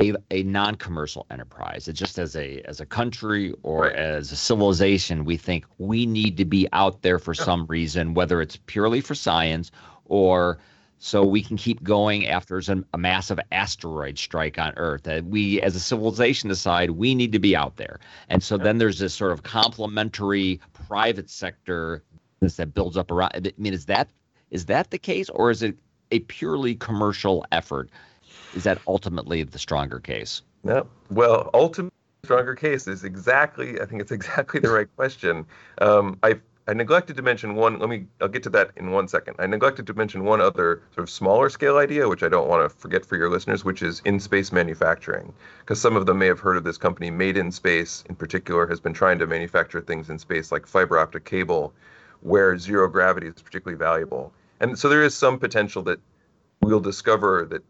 a, 0.00 0.14
a 0.30 0.42
non-commercial 0.42 1.26
enterprise? 1.30 1.88
It's 1.88 1.98
just 1.98 2.18
as 2.18 2.36
a 2.36 2.60
as 2.62 2.80
a 2.80 2.86
country 2.86 3.54
or 3.62 3.82
right. 3.82 3.96
as 3.96 4.32
a 4.32 4.36
civilization, 4.36 5.24
we 5.24 5.36
think 5.36 5.64
we 5.78 6.06
need 6.06 6.36
to 6.36 6.44
be 6.44 6.68
out 6.72 7.02
there 7.02 7.18
for 7.18 7.34
yeah. 7.34 7.44
some 7.44 7.66
reason, 7.66 8.14
whether 8.14 8.40
it's 8.40 8.58
purely 8.66 9.00
for 9.00 9.14
science 9.14 9.70
or 10.04 10.58
so 10.98 11.22
we 11.22 11.42
can 11.42 11.56
keep 11.56 11.82
going 11.82 12.26
after 12.26 12.58
a, 12.58 12.84
a 12.94 12.98
massive 12.98 13.38
asteroid 13.52 14.18
strike 14.18 14.58
on 14.58 14.72
Earth. 14.76 15.02
That 15.02 15.24
we, 15.24 15.60
as 15.60 15.76
a 15.76 15.80
civilization, 15.80 16.48
decide 16.48 16.90
we 16.90 17.14
need 17.14 17.32
to 17.32 17.38
be 17.38 17.54
out 17.54 17.76
there, 17.76 18.00
and 18.28 18.42
so 18.42 18.56
yeah. 18.56 18.64
then 18.64 18.78
there's 18.78 18.98
this 18.98 19.14
sort 19.14 19.32
of 19.32 19.42
complementary 19.42 20.60
private 20.72 21.28
sector 21.28 22.02
that 22.40 22.74
builds 22.74 22.96
up 22.96 23.10
around. 23.10 23.32
I 23.34 23.52
mean, 23.58 23.74
is 23.74 23.86
that 23.86 24.08
is 24.50 24.66
that 24.66 24.90
the 24.90 24.98
case, 24.98 25.28
or 25.30 25.50
is 25.50 25.62
it 25.62 25.76
a 26.10 26.20
purely 26.20 26.74
commercial 26.74 27.44
effort? 27.52 27.90
Is 28.56 28.64
that 28.64 28.78
ultimately 28.88 29.42
the 29.42 29.58
stronger 29.58 30.00
case? 30.00 30.42
No. 30.64 30.88
Well, 31.10 31.50
ultimately, 31.52 31.92
stronger 32.25 32.54
case 32.54 32.88
is 32.88 33.04
exactly. 33.04 33.80
I 33.80 33.84
think 33.84 34.00
it's 34.00 34.10
exactly 34.20 34.60
the 34.60 34.70
right 34.70 34.88
question. 34.96 35.44
Um, 35.78 36.18
I 36.22 36.40
I 36.66 36.72
neglected 36.72 37.16
to 37.16 37.22
mention 37.22 37.54
one. 37.54 37.78
Let 37.78 37.90
me. 37.90 38.06
I'll 38.20 38.28
get 38.28 38.42
to 38.44 38.50
that 38.50 38.70
in 38.76 38.90
one 38.90 39.08
second. 39.08 39.36
I 39.38 39.46
neglected 39.46 39.86
to 39.88 39.94
mention 39.94 40.25
one 40.25 40.40
other 40.40 40.82
sort 40.94 41.04
of 41.06 41.10
smaller 41.10 41.50
scale 41.50 41.76
idea, 41.76 42.08
which 42.08 42.22
I 42.22 42.28
don't 42.28 42.48
want 42.48 42.68
to 42.68 42.75
forget 42.75 43.04
for 43.04 43.16
your 43.16 43.28
listeners, 43.28 43.62
which 43.62 43.82
is 43.82 44.00
in 44.06 44.18
space 44.18 44.50
manufacturing. 44.50 45.34
Because 45.60 45.78
some 45.78 45.94
of 45.94 46.06
them 46.06 46.18
may 46.18 46.26
have 46.26 46.40
heard 46.40 46.56
of 46.56 46.64
this 46.64 46.78
company, 46.78 47.10
Made 47.10 47.36
in 47.36 47.52
Space, 47.52 48.02
in 48.08 48.16
particular, 48.16 48.66
has 48.66 48.80
been 48.80 48.94
trying 48.94 49.18
to 49.18 49.26
manufacture 49.26 49.82
things 49.82 50.08
in 50.08 50.18
space 50.18 50.50
like 50.50 50.66
fiber 50.66 50.98
optic 50.98 51.26
cable 51.26 51.75
where 52.22 52.58
zero 52.58 52.88
gravity 52.88 53.26
is 53.26 53.42
particularly 53.42 53.78
valuable. 53.78 54.32
And 54.60 54.78
so 54.78 54.88
there 54.88 55.04
is 55.04 55.14
some 55.14 55.38
potential 55.38 55.82
that 55.82 56.00
we'll 56.62 56.80
discover 56.80 57.44
that 57.50 57.62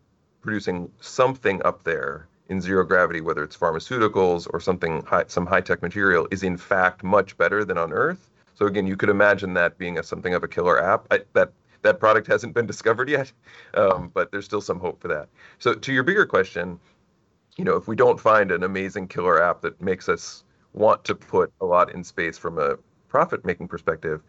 producing 0.47 0.91
something 1.01 1.61
up 1.65 1.83
there 1.85 2.29
in 2.49 2.61
zero 2.61 2.85
gravity, 2.85 3.21
whether 3.21 3.43
it's 3.43 3.57
pharmaceuticals 3.57 4.47
or 4.53 4.61
something 4.61 5.03
high, 5.03 5.25
some 5.27 5.45
high 5.45 5.61
tech 5.61 5.83
material, 5.83 6.29
is 6.31 6.43
in 6.45 6.57
fact 6.57 7.03
much 7.03 7.37
better 7.37 7.65
than 7.65 7.77
on 7.77 7.93
Earth. 7.93 8.31
So 8.55 8.67
again, 8.67 8.87
you 8.87 8.97
could 8.97 9.09
imagine 9.09 9.53
that 9.55 9.77
being 9.77 9.99
a, 9.99 10.03
something 10.03 10.33
of 10.33 10.45
a 10.45 10.49
killer 10.49 10.83
app. 10.83 11.07
I, 11.11 11.21
that 11.35 11.53
that 11.83 12.01
product 12.01 12.27
hasn't 12.27 12.55
been 12.55 12.67
discovered 12.67 13.09
yet, 13.09 13.33
um, 13.75 14.11
but 14.15 14.31
there's 14.31 14.45
still 14.45 14.61
some 14.61 14.79
hope 14.81 15.01
for 15.01 15.09
that. 15.09 15.29
So 15.59 15.75
to 15.75 15.93
your 15.93 16.05
bigger 16.05 16.25
question, 16.25 16.79
you 17.57 17.65
know, 17.65 17.77
if 17.77 17.89
we 17.89 17.97
don't 17.97 18.21
find 18.21 18.51
an 18.51 18.63
amazing 18.63 19.09
killer 19.09 19.43
app 19.43 19.61
that 19.63 19.81
makes 19.81 20.09
us 20.09 20.45
want 20.73 21.05
to 21.05 21.15
put 21.15 21.53
a 21.61 21.67
lot 21.67 21.93
in 21.93 22.05
space 22.05 22.39
from 22.39 22.59
a 22.59 22.77
profit 23.09 23.45
making 23.45 23.67
perspective, 23.69 24.23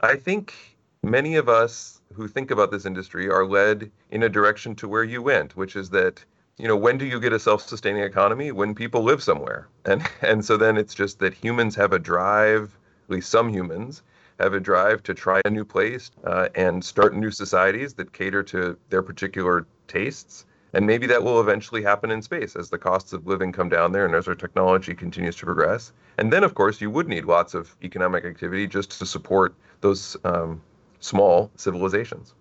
I 0.00 0.16
think 0.16 0.54
many 1.02 1.36
of 1.36 1.48
us 1.48 2.00
who 2.14 2.28
think 2.28 2.50
about 2.50 2.70
this 2.70 2.86
industry 2.86 3.28
are 3.28 3.46
led 3.46 3.90
in 4.10 4.22
a 4.22 4.28
direction 4.28 4.74
to 4.76 4.88
where 4.88 5.04
you 5.04 5.22
went, 5.22 5.56
which 5.56 5.76
is 5.76 5.90
that 5.90 6.24
you 6.58 6.68
know 6.68 6.76
when 6.76 6.98
do 6.98 7.06
you 7.06 7.18
get 7.18 7.32
a 7.32 7.38
self-sustaining 7.38 8.02
economy? 8.02 8.52
When 8.52 8.74
people 8.74 9.02
live 9.02 9.22
somewhere. 9.22 9.68
And 9.84 10.08
and 10.22 10.44
so 10.44 10.56
then 10.56 10.76
it's 10.76 10.94
just 10.94 11.18
that 11.18 11.34
humans 11.34 11.74
have 11.76 11.92
a 11.92 11.98
drive 11.98 12.78
at 13.04 13.10
least 13.10 13.30
some 13.30 13.48
humans 13.48 14.02
have 14.38 14.54
a 14.54 14.60
drive 14.60 15.02
to 15.02 15.14
try 15.14 15.40
a 15.44 15.50
new 15.50 15.64
place 15.64 16.10
uh, 16.24 16.48
and 16.54 16.84
start 16.84 17.14
new 17.14 17.30
societies 17.30 17.94
that 17.94 18.12
cater 18.12 18.42
to 18.42 18.76
their 18.88 19.02
particular 19.02 19.66
tastes. 19.88 20.46
And 20.72 20.86
maybe 20.86 21.06
that 21.08 21.22
will 21.22 21.40
eventually 21.40 21.82
happen 21.82 22.10
in 22.10 22.22
space 22.22 22.56
as 22.56 22.70
the 22.70 22.78
costs 22.78 23.12
of 23.12 23.26
living 23.26 23.52
come 23.52 23.68
down 23.68 23.92
there 23.92 24.06
and 24.06 24.14
as 24.14 24.26
our 24.26 24.34
technology 24.34 24.94
continues 24.94 25.36
to 25.36 25.44
progress. 25.44 25.92
And 26.16 26.32
then 26.32 26.44
of 26.44 26.54
course 26.54 26.80
you 26.80 26.90
would 26.90 27.08
need 27.08 27.24
lots 27.24 27.54
of 27.54 27.76
economic 27.82 28.24
activity 28.24 28.66
just 28.66 28.98
to 28.98 29.06
support 29.06 29.54
those 29.80 30.16
um, 30.24 30.62
small 31.02 31.50
civilizations. 31.56 32.34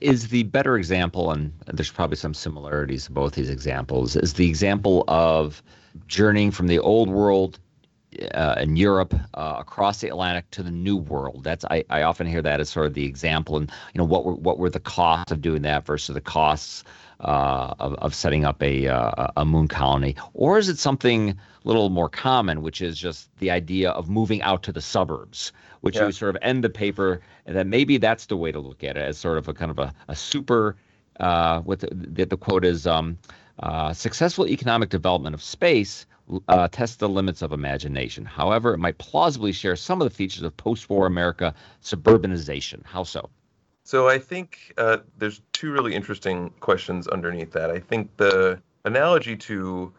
Is 0.00 0.28
the 0.28 0.44
better 0.44 0.76
example, 0.76 1.30
and 1.30 1.52
there's 1.66 1.90
probably 1.90 2.16
some 2.16 2.34
similarities 2.34 3.06
to 3.06 3.12
both 3.12 3.34
these 3.34 3.50
examples, 3.50 4.16
is 4.16 4.34
the 4.34 4.48
example 4.48 5.04
of 5.08 5.62
journeying 6.06 6.50
from 6.50 6.68
the 6.68 6.78
old 6.78 7.08
world 7.08 7.58
uh, 8.34 8.56
in 8.58 8.76
Europe 8.76 9.14
uh, 9.34 9.56
across 9.58 10.00
the 10.00 10.08
Atlantic 10.08 10.50
to 10.52 10.62
the 10.62 10.70
New 10.70 10.96
World. 10.96 11.44
That's 11.44 11.64
I, 11.66 11.84
I 11.90 12.02
often 12.02 12.26
hear 12.26 12.42
that 12.42 12.60
as 12.60 12.70
sort 12.70 12.86
of 12.86 12.94
the 12.94 13.04
example, 13.04 13.56
and 13.56 13.70
you 13.92 13.98
know 13.98 14.04
what 14.04 14.24
were 14.24 14.34
what 14.34 14.58
were 14.58 14.70
the 14.70 14.80
costs 14.80 15.32
of 15.32 15.42
doing 15.42 15.62
that 15.62 15.84
versus 15.84 16.14
the 16.14 16.20
costs 16.20 16.84
uh, 17.20 17.74
of 17.78 17.94
of 17.94 18.14
setting 18.14 18.44
up 18.44 18.62
a 18.62 18.88
uh, 18.88 19.28
a 19.36 19.44
moon 19.44 19.68
colony, 19.68 20.14
or 20.34 20.58
is 20.58 20.68
it 20.68 20.78
something 20.78 21.30
a 21.30 21.36
little 21.64 21.90
more 21.90 22.08
common, 22.08 22.62
which 22.62 22.80
is 22.80 22.98
just 22.98 23.28
the 23.38 23.50
idea 23.50 23.90
of 23.90 24.08
moving 24.08 24.42
out 24.42 24.62
to 24.62 24.72
the 24.72 24.80
suburbs, 24.80 25.52
which 25.80 25.96
yeah. 25.96 26.06
you 26.06 26.12
sort 26.12 26.34
of 26.34 26.42
end 26.42 26.64
the 26.64 26.70
paper, 26.70 27.20
and 27.46 27.56
then 27.56 27.68
maybe 27.68 27.98
that's 27.98 28.26
the 28.26 28.36
way 28.36 28.52
to 28.52 28.60
look 28.60 28.84
at 28.84 28.96
it 28.96 29.02
as 29.02 29.18
sort 29.18 29.38
of 29.38 29.48
a 29.48 29.54
kind 29.54 29.70
of 29.70 29.78
a, 29.78 29.92
a 30.08 30.16
super. 30.16 30.76
Uh, 31.20 31.60
what 31.62 31.80
the, 31.80 31.88
the, 31.90 32.26
the 32.26 32.36
quote 32.36 32.64
is 32.64 32.86
um, 32.86 33.18
uh, 33.58 33.92
successful 33.92 34.46
economic 34.46 34.88
development 34.88 35.34
of 35.34 35.42
space 35.42 36.06
uh, 36.46 36.68
tests 36.68 36.96
the 36.96 37.08
limits 37.08 37.42
of 37.42 37.52
imagination. 37.52 38.24
However, 38.24 38.74
it 38.74 38.78
might 38.78 38.98
plausibly 38.98 39.52
share 39.52 39.76
some 39.76 40.00
of 40.00 40.08
the 40.08 40.14
features 40.14 40.42
of 40.42 40.56
post 40.56 40.88
war 40.88 41.06
America 41.06 41.54
suburbanization. 41.82 42.84
How 42.84 43.02
so? 43.02 43.30
So 43.88 44.06
I 44.06 44.18
think 44.18 44.74
uh, 44.76 44.98
there's 45.16 45.40
two 45.54 45.72
really 45.72 45.94
interesting 45.94 46.50
questions 46.60 47.08
underneath 47.08 47.52
that. 47.52 47.70
I 47.70 47.78
think 47.78 48.14
the 48.18 48.60
analogy 48.84 49.34
to 49.34 49.90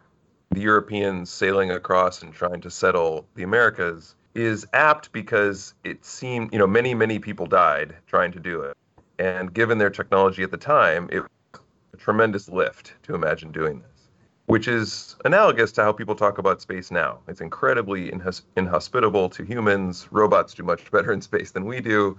the 0.51 0.61
Europeans 0.61 1.31
sailing 1.31 1.71
across 1.71 2.21
and 2.21 2.31
trying 2.31 2.61
to 2.61 2.69
settle 2.69 3.25
the 3.33 3.41
Americas 3.41 4.13
is 4.35 4.67
apt 4.73 5.11
because 5.11 5.73
it 5.83 6.05
seemed, 6.05 6.53
you 6.53 6.59
know, 6.59 6.67
many, 6.67 6.93
many 6.93 7.17
people 7.17 7.47
died 7.47 7.95
trying 8.05 8.31
to 8.33 8.39
do 8.39 8.61
it. 8.61 8.77
And 9.17 9.51
given 9.51 9.79
their 9.79 9.89
technology 9.89 10.43
at 10.43 10.51
the 10.51 10.57
time, 10.57 11.09
it 11.11 11.21
was 11.21 11.61
a 11.95 11.97
tremendous 11.97 12.47
lift 12.47 12.93
to 13.01 13.15
imagine 13.15 13.51
doing 13.51 13.79
this 13.79 13.99
which 14.45 14.67
is 14.67 15.15
analogous 15.25 15.71
to 15.71 15.83
how 15.83 15.91
people 15.91 16.15
talk 16.15 16.39
about 16.39 16.59
space 16.59 16.89
now. 16.89 17.19
It's 17.27 17.39
incredibly 17.39 18.09
inhos- 18.09 18.41
inhospitable 18.57 19.29
to 19.29 19.43
humans. 19.43 20.07
Robots 20.09 20.55
do 20.55 20.63
much 20.63 20.89
better 20.91 21.13
in 21.13 21.21
space 21.21 21.51
than 21.51 21.65
we 21.65 21.81
do. 21.81 22.17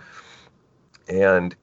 And 1.11 1.55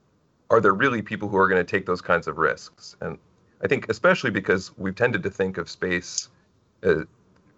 are 0.52 0.62
there 0.62 0.74
really 0.74 1.02
people 1.02 1.28
who 1.28 1.38
are 1.38 1.48
going 1.48 1.66
to 1.66 1.70
take 1.70 1.86
those 1.86 2.02
kinds 2.02 2.28
of 2.28 2.38
risks? 2.38 2.96
And 3.02 3.18
I 3.64 3.68
think, 3.68 3.90
especially 3.90 4.30
because 4.30 4.78
we've 4.78 4.96
tended 4.96 5.24
to 5.24 5.30
think 5.32 5.58
of 5.58 5.70
space, 5.70 6.30
uh, 6.84 7.06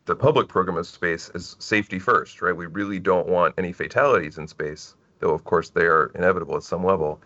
the 0.06 0.16
public 0.16 0.48
program 0.48 0.78
of 0.78 0.88
space, 0.88 1.30
as 1.36 1.58
safety 1.60 2.00
first, 2.00 2.42
right? 2.42 2.56
We 2.56 2.68
really 2.68 3.00
don't 3.00 3.28
want 3.28 3.56
any 3.58 3.74
fatalities 3.74 4.38
in 4.38 4.48
space, 4.48 4.96
though, 5.20 5.34
of 5.34 5.44
course, 5.44 5.70
they 5.70 5.86
are 5.86 6.12
inevitable 6.16 6.56
at 6.56 6.64
some 6.64 6.86
level 6.86 7.20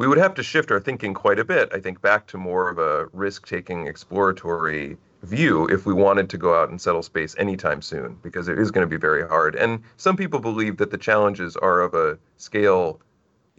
we 0.00 0.08
would 0.08 0.16
have 0.16 0.32
to 0.32 0.42
shift 0.42 0.70
our 0.70 0.80
thinking 0.80 1.12
quite 1.12 1.38
a 1.38 1.44
bit, 1.44 1.68
I 1.74 1.78
think, 1.78 2.00
back 2.00 2.26
to 2.28 2.38
more 2.38 2.70
of 2.70 2.78
a 2.78 3.08
risk 3.12 3.46
taking, 3.46 3.86
exploratory 3.86 4.96
view 5.24 5.66
if 5.66 5.84
we 5.84 5.92
wanted 5.92 6.30
to 6.30 6.38
go 6.38 6.58
out 6.58 6.70
and 6.70 6.80
settle 6.80 7.02
space 7.02 7.36
anytime 7.36 7.82
soon, 7.82 8.18
because 8.22 8.48
it 8.48 8.58
is 8.58 8.70
going 8.70 8.80
to 8.80 8.88
be 8.88 8.96
very 8.96 9.28
hard. 9.28 9.56
And 9.56 9.82
some 9.98 10.16
people 10.16 10.40
believe 10.40 10.78
that 10.78 10.90
the 10.90 10.96
challenges 10.96 11.54
are 11.54 11.82
of 11.82 11.92
a 11.92 12.18
scale, 12.38 12.98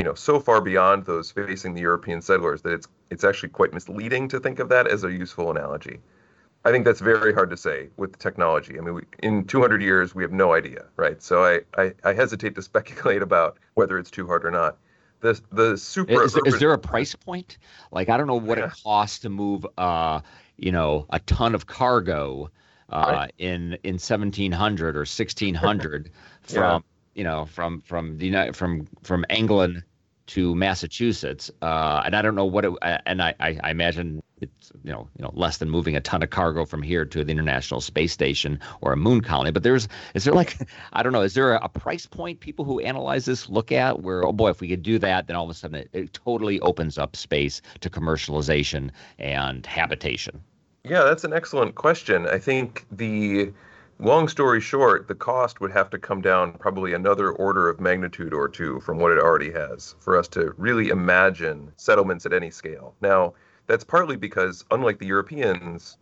you 0.02 0.06
know, 0.06 0.16
so 0.16 0.40
far 0.40 0.62
beyond 0.62 1.06
those 1.06 1.32
facing 1.32 1.76
the 1.76 1.82
European 1.82 2.22
settlers 2.22 2.62
that 2.64 2.74
it's 2.74 2.88
it's 3.10 3.24
actually 3.24 3.50
quite 3.50 3.74
misleading 3.74 4.28
to 4.30 4.40
think 4.40 4.60
of 4.60 4.70
that 4.70 4.88
as 4.88 5.04
a 5.04 5.12
useful 5.12 5.52
analogy. 5.52 6.00
I 6.66 6.72
think 6.72 6.86
that's 6.86 7.02
very 7.02 7.34
hard 7.34 7.50
to 7.52 7.58
say 7.58 7.90
with 7.98 8.18
technology. 8.20 8.78
I 8.78 8.82
mean, 8.82 8.94
we, 8.94 9.02
in 9.24 9.46
200 9.46 9.82
years, 9.82 10.14
we 10.14 10.24
have 10.24 10.32
no 10.32 10.54
idea, 10.54 10.86
right? 10.96 11.22
So 11.22 11.44
I, 11.44 11.62
I, 11.76 11.94
I 12.04 12.14
hesitate 12.14 12.56
to 12.56 12.62
speculate 12.72 13.22
about 13.22 13.58
whether 13.76 13.98
it's 13.98 14.12
too 14.12 14.28
hard 14.28 14.46
or 14.46 14.52
not 14.52 14.78
the 15.20 15.40
the 15.52 15.78
super 15.78 16.24
is, 16.24 16.36
is, 16.46 16.60
there 16.60 16.74
a 16.74 16.80
price 16.80 17.14
point 17.14 17.60
like 17.92 18.10
i 18.10 18.18
don't 18.18 18.26
know 18.26 18.36
what 18.36 18.58
yeah. 18.58 18.66
it 18.66 18.72
costs 18.84 19.20
to 19.20 19.30
move 19.30 19.68
uh 19.78 20.20
you 20.58 20.72
know 20.72 21.06
a 21.12 21.20
ton 21.20 21.54
of 21.54 21.68
cargo 21.68 22.50
uh, 22.92 23.12
right. 23.12 23.34
in 23.38 23.78
in 23.84 23.94
1700 23.94 24.96
or 24.96 25.02
1600 25.02 26.12
from 26.42 26.62
yeah. 26.62 26.80
you 27.14 27.24
know 27.24 27.46
from 27.46 27.82
from 27.82 28.18
the 28.18 28.26
United 28.26 28.56
from 28.56 28.88
from 29.02 29.26
England 29.30 29.84
to 30.32 30.56
Massachusetts, 30.56 31.52
uh, 31.62 32.04
and 32.06 32.16
I 32.16 32.22
don't 32.22 32.36
know 32.36 32.46
what 32.46 32.64
it. 32.64 32.72
And 33.06 33.22
I, 33.22 33.36
I, 33.42 33.70
imagine 33.70 34.24
it's 34.40 34.72
you 34.82 34.90
know 34.90 35.10
you 35.18 35.24
know 35.24 35.32
less 35.34 35.58
than 35.58 35.70
moving 35.70 35.98
a 35.98 36.00
ton 36.00 36.24
of 36.24 36.30
cargo 36.30 36.64
from 36.64 36.82
here 36.82 37.04
to 37.04 37.26
the 37.26 37.32
International 37.34 37.82
Space 37.82 38.14
Station 38.14 38.58
or 38.80 38.94
a 38.94 38.96
moon 38.96 39.20
colony. 39.20 39.52
But 39.52 39.64
there's 39.64 39.90
is 40.14 40.24
there 40.24 40.34
like 40.34 40.58
I 40.94 41.04
don't 41.04 41.12
know 41.12 41.22
is 41.22 41.34
there 41.34 41.56
a, 41.56 41.66
a 41.66 41.68
price 41.68 42.06
point 42.06 42.40
people 42.40 42.64
who 42.64 42.80
analyze 42.80 43.26
this 43.26 43.50
look 43.50 43.74
at 43.74 44.04
where 44.04 44.26
oh 44.26 44.32
boy 44.32 44.52
if 44.52 44.62
we 44.62 44.70
could 44.70 44.84
do 44.84 44.98
that 45.00 45.28
then 45.28 45.36
all 45.36 45.44
of 45.44 45.50
a 45.50 45.54
sudden 45.54 45.76
it, 45.76 45.90
it 45.92 46.14
totally 46.14 46.62
opens 46.62 46.98
up 46.98 47.18
space 47.18 47.62
to 47.82 47.90
commercialization 47.90 48.90
and 49.20 49.66
habitation. 49.66 50.42
Yeah, 50.86 51.04
that's 51.04 51.26
an 51.26 51.34
excellent 51.34 51.76
question. 51.76 52.26
I 52.26 52.38
think 52.38 52.86
the 52.90 53.52
long 54.02 54.28
story 54.28 54.60
short, 54.60 55.08
the 55.08 55.16
cost 55.16 55.62
would 55.62 55.72
have 55.72 55.90
to 55.92 56.00
come 56.00 56.22
down 56.22 56.54
probably 56.54 56.94
another 56.94 57.32
order 57.32 57.70
of 57.70 57.80
magnitude 57.80 58.34
or 58.34 58.48
two 58.48 58.80
from 58.80 58.98
what 58.98 59.12
it 59.12 59.20
already 59.20 59.52
has 59.52 59.96
for 60.00 60.18
us 60.18 60.28
to 60.30 60.54
really 60.58 60.90
imagine 60.90 61.72
settlements 61.78 62.26
at 62.26 62.34
any 62.34 62.50
scale. 62.50 62.96
Now, 63.00 63.34
that's 63.68 63.84
partly 63.84 64.16
because, 64.16 64.66
unlike 64.72 64.98
the 64.98 65.06
Europeans, 65.06 65.98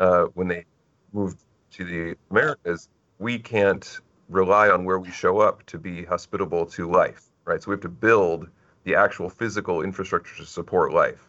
uh, 0.00 0.24
when 0.34 0.48
they 0.48 0.64
moved 1.12 1.38
to 1.72 1.84
the 1.84 2.16
Americas, 2.30 2.88
we 3.18 3.38
can't 3.38 4.00
rely 4.28 4.68
on 4.68 4.84
where 4.84 4.98
we 4.98 5.10
show 5.10 5.38
up 5.38 5.64
to 5.66 5.78
be 5.78 6.04
hospitable 6.04 6.66
to 6.66 6.90
life, 6.90 7.30
right? 7.44 7.62
So 7.62 7.70
we 7.70 7.74
have 7.74 7.82
to 7.82 7.88
build 7.88 8.48
the 8.82 8.96
actual 8.96 9.30
physical 9.30 9.82
infrastructure 9.82 10.36
to 10.36 10.44
support 10.44 10.92
life, 10.92 11.24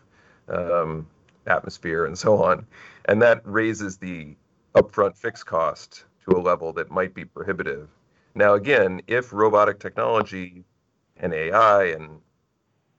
um, 0.50 1.08
atmosphere, 1.46 2.05
and 2.05 2.17
so 2.17 2.41
on. 2.41 2.65
And 3.05 3.22
that 3.22 3.41
raises 3.44 3.98
the 3.98 4.36
upfront 4.75 5.15
fixed 5.15 5.46
cost 5.46 6.05
to 6.29 6.38
a 6.38 6.39
level 6.39 6.74
that 6.74 6.91
might 6.91 7.13
be 7.13 7.25
prohibitive. 7.25 7.89
Now, 8.36 8.53
again, 8.53 9.01
if 9.08 9.32
robotic 9.32 9.79
technology 9.79 10.63
and 11.17 11.34
AI 11.34 11.86
and 11.86 12.20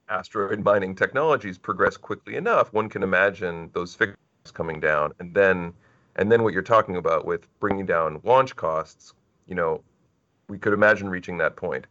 asteroid 0.09 0.63
mining 0.63 0.95
technologies 0.95 1.57
progress 1.57 1.97
quickly 1.97 2.35
enough, 2.35 2.73
one 2.73 2.89
can 2.89 3.03
imagine 3.03 3.69
those 3.73 3.93
figures 3.93 4.17
coming 4.53 4.79
down, 4.79 5.13
and 5.19 5.33
then 5.33 5.73
and 6.15 6.31
then 6.31 6.43
what 6.43 6.53
you're 6.53 6.63
talking 6.63 6.95
about 6.95 7.25
with 7.25 7.47
bringing 7.59 7.85
down 7.85 8.19
launch 8.23 8.55
costs, 8.55 9.13
you 9.45 9.53
know, 9.53 9.81
we 10.49 10.57
could 10.57 10.73
imagine 10.73 11.09
reaching 11.09 11.37
that 11.37 11.55
point. 11.55 11.85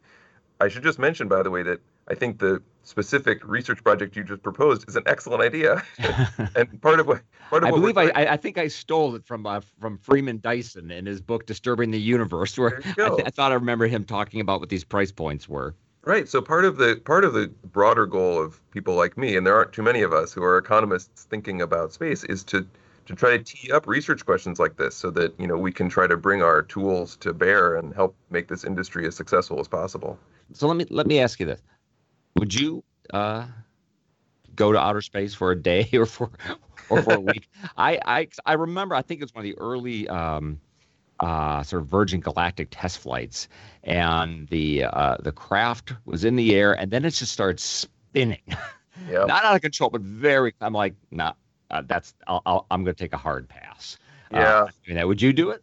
I 0.61 0.69
should 0.69 0.83
just 0.83 0.99
mention, 0.99 1.29
by 1.29 1.43
the 1.43 1.51
way, 1.51 1.63
that 1.63 1.81
I 2.09 2.15
think 2.15 2.39
the 2.39 2.63
specific 2.83 3.47
research 3.47 3.83
project 3.83 4.17
you 4.17 4.25
just 4.25 4.43
proposed 4.43 4.89
is 4.89 4.97
an 4.97 5.03
excellent 5.07 5.43
idea, 5.43 5.83
and 6.57 6.81
part 6.81 7.01
of 7.01 7.07
what 7.07 7.23
part 7.51 7.65
of 7.65 7.69
I 7.69 7.71
believe 7.73 7.99
I, 7.99 8.11
I 8.15 8.37
think 8.37 8.59
I 8.59 8.69
stole 8.69 9.15
it 9.17 9.27
from 9.27 9.47
uh, 9.47 9.61
from 9.81 9.99
Freeman 9.99 10.41
Dyson 10.41 10.91
in 10.91 11.05
his 11.05 11.21
book 11.21 11.47
Disturbing 11.47 11.91
the 11.91 12.01
Universe, 12.01 12.57
where 12.57 12.79
I, 12.79 13.09
th- 13.09 13.23
I 13.27 13.31
thought 13.31 13.53
I 13.53 13.57
remember 13.57 13.87
him 13.87 14.05
talking 14.05 14.41
about 14.41 14.61
what 14.61 14.69
these 14.69 14.85
price 14.85 15.13
points 15.13 15.49
were. 15.49 15.75
Right. 16.07 16.29
So 16.29 16.41
part 16.41 16.65
of 16.65 16.77
the 16.77 17.03
part 17.05 17.25
of 17.25 17.33
the 17.33 17.49
broader 17.73 18.07
goal 18.07 18.41
of 18.41 18.61
people 18.71 18.95
like 18.95 19.19
me, 19.19 19.37
and 19.37 19.45
there 19.45 19.57
aren't 19.57 19.73
too 19.73 19.83
many 19.83 20.03
of 20.03 20.13
us 20.13 20.33
who 20.33 20.43
are 20.45 20.57
economists 20.57 21.25
thinking 21.25 21.61
about 21.61 21.93
space, 21.93 22.23
is 22.25 22.45
to 22.45 22.65
to 23.07 23.15
try 23.15 23.37
to 23.37 23.43
tee 23.43 23.73
up 23.73 23.89
research 23.89 24.25
questions 24.25 24.61
like 24.61 24.77
this, 24.77 24.95
so 24.95 25.11
that 25.11 25.39
you 25.41 25.49
know 25.49 25.59
we 25.59 25.73
can 25.73 25.89
try 25.89 26.07
to 26.07 26.17
bring 26.17 26.43
our 26.43 26.63
tools 26.63 27.17
to 27.17 27.33
bear 27.33 27.75
and 27.75 27.93
help 27.93 28.15
make 28.31 28.47
this 28.47 28.63
industry 28.63 29.05
as 29.09 29.17
successful 29.17 29.59
as 29.59 29.67
possible. 29.67 30.17
So 30.53 30.67
let 30.67 30.77
me 30.77 30.87
let 30.91 31.07
me 31.07 31.21
ask 31.21 31.41
you 31.41 31.47
this: 31.47 31.61
Would 32.37 32.55
you 32.55 32.85
uh, 33.13 33.47
go 34.57 34.73
to 34.73 34.79
outer 34.79 35.03
space 35.03 35.35
for 35.35 35.53
a 35.53 35.57
day 35.57 35.89
or 35.95 36.07
for 36.07 36.31
or 36.89 37.03
for 37.03 37.15
a 37.15 37.21
week. 37.21 37.49
I, 37.77 38.01
I 38.05 38.29
I 38.47 38.55
remember. 38.55 38.95
I 38.95 39.03
think 39.03 39.23
it's 39.23 39.35
one 39.35 39.45
of 39.45 39.51
the 39.51 39.59
early 39.59 40.09
um, 40.09 40.59
uh, 41.21 41.63
sort 41.63 41.83
of 41.83 41.89
Virgin 41.89 42.21
Galactic 42.21 42.69
test 42.71 42.99
flights, 42.99 43.49
and 43.85 44.49
the 44.49 44.85
uh, 44.85 45.17
the 45.21 45.33
craft 45.33 45.93
was 46.05 46.25
in 46.25 46.37
the 46.37 46.55
air, 46.55 46.73
and 46.73 46.91
then 46.91 47.05
it 47.05 47.11
just 47.11 47.33
started 47.33 47.61
spinning. 47.61 48.43
Yep. 49.11 49.27
Not 49.29 49.45
out 49.45 49.55
of 49.55 49.61
control, 49.61 49.91
but 49.91 50.01
very. 50.01 50.55
I'm 50.63 50.73
like, 50.73 50.95
nah, 51.11 51.35
uh, 51.71 51.83
that's. 51.87 52.15
i 52.27 52.41
am 52.47 52.83
going 52.83 52.87
to 52.87 52.95
take 52.95 53.13
a 53.13 53.19
hard 53.19 53.47
pass. 53.47 53.99
Uh, 54.33 54.69
yeah. 54.89 55.01
I 55.03 55.05
would 55.05 55.21
you 55.21 55.35
do 55.35 55.51
it? 55.51 55.63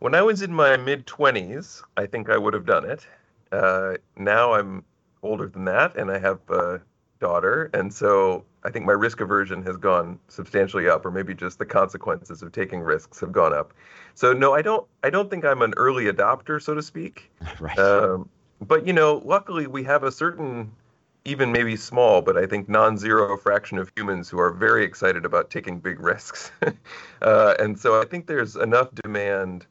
When 0.00 0.14
I 0.14 0.20
was 0.20 0.42
in 0.42 0.52
my 0.52 0.76
mid 0.76 1.06
20s, 1.06 1.82
I 1.96 2.04
think 2.04 2.28
I 2.28 2.36
would 2.36 2.52
have 2.52 2.66
done 2.66 2.84
it. 2.84 3.06
Uh, 3.52 3.94
now 4.16 4.54
I'm 4.54 4.84
older 5.22 5.46
than 5.46 5.64
that, 5.66 5.96
and 5.96 6.10
I 6.10 6.18
have 6.18 6.40
a 6.48 6.80
daughter, 7.20 7.70
and 7.74 7.92
so 7.92 8.44
I 8.64 8.70
think 8.70 8.86
my 8.86 8.92
risk 8.92 9.20
aversion 9.20 9.62
has 9.62 9.76
gone 9.76 10.18
substantially 10.28 10.88
up, 10.88 11.04
or 11.04 11.10
maybe 11.10 11.34
just 11.34 11.58
the 11.58 11.66
consequences 11.66 12.42
of 12.42 12.50
taking 12.52 12.80
risks 12.80 13.20
have 13.20 13.30
gone 13.30 13.52
up. 13.52 13.74
So 14.14 14.32
no, 14.32 14.54
I 14.54 14.62
don't. 14.62 14.86
I 15.04 15.10
don't 15.10 15.30
think 15.30 15.44
I'm 15.44 15.62
an 15.62 15.74
early 15.76 16.04
adopter, 16.04 16.60
so 16.60 16.74
to 16.74 16.82
speak. 16.82 17.30
right. 17.60 17.78
Um, 17.78 18.28
but 18.60 18.86
you 18.86 18.92
know, 18.92 19.22
luckily 19.24 19.66
we 19.66 19.82
have 19.84 20.02
a 20.02 20.12
certain, 20.12 20.72
even 21.24 21.52
maybe 21.52 21.76
small, 21.76 22.22
but 22.22 22.36
I 22.36 22.46
think 22.46 22.68
non-zero 22.68 23.36
fraction 23.36 23.78
of 23.78 23.90
humans 23.96 24.28
who 24.28 24.38
are 24.38 24.50
very 24.50 24.84
excited 24.84 25.24
about 25.24 25.50
taking 25.50 25.78
big 25.78 26.00
risks, 26.00 26.50
uh, 27.22 27.54
and 27.58 27.78
so 27.78 28.00
I 28.00 28.04
think 28.06 28.26
there's 28.26 28.56
enough 28.56 28.88
demand 28.94 29.66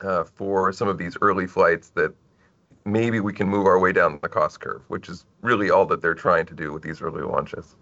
uh, 0.00 0.24
for 0.24 0.72
some 0.72 0.88
of 0.88 0.98
these 0.98 1.16
early 1.20 1.46
flights 1.46 1.90
that 1.90 2.14
maybe 2.86 3.20
we 3.20 3.32
can 3.32 3.48
move 3.48 3.66
our 3.66 3.78
way 3.78 3.92
down 3.92 4.18
the 4.22 4.28
cost 4.28 4.60
curve, 4.60 4.82
which 4.88 5.08
is 5.08 5.24
really 5.42 5.70
all 5.70 5.84
that 5.86 6.00
they're 6.00 6.14
trying 6.14 6.46
to 6.46 6.54
do 6.54 6.72
with 6.72 6.82
these 6.82 7.02
early 7.02 7.22
launches. 7.22 7.76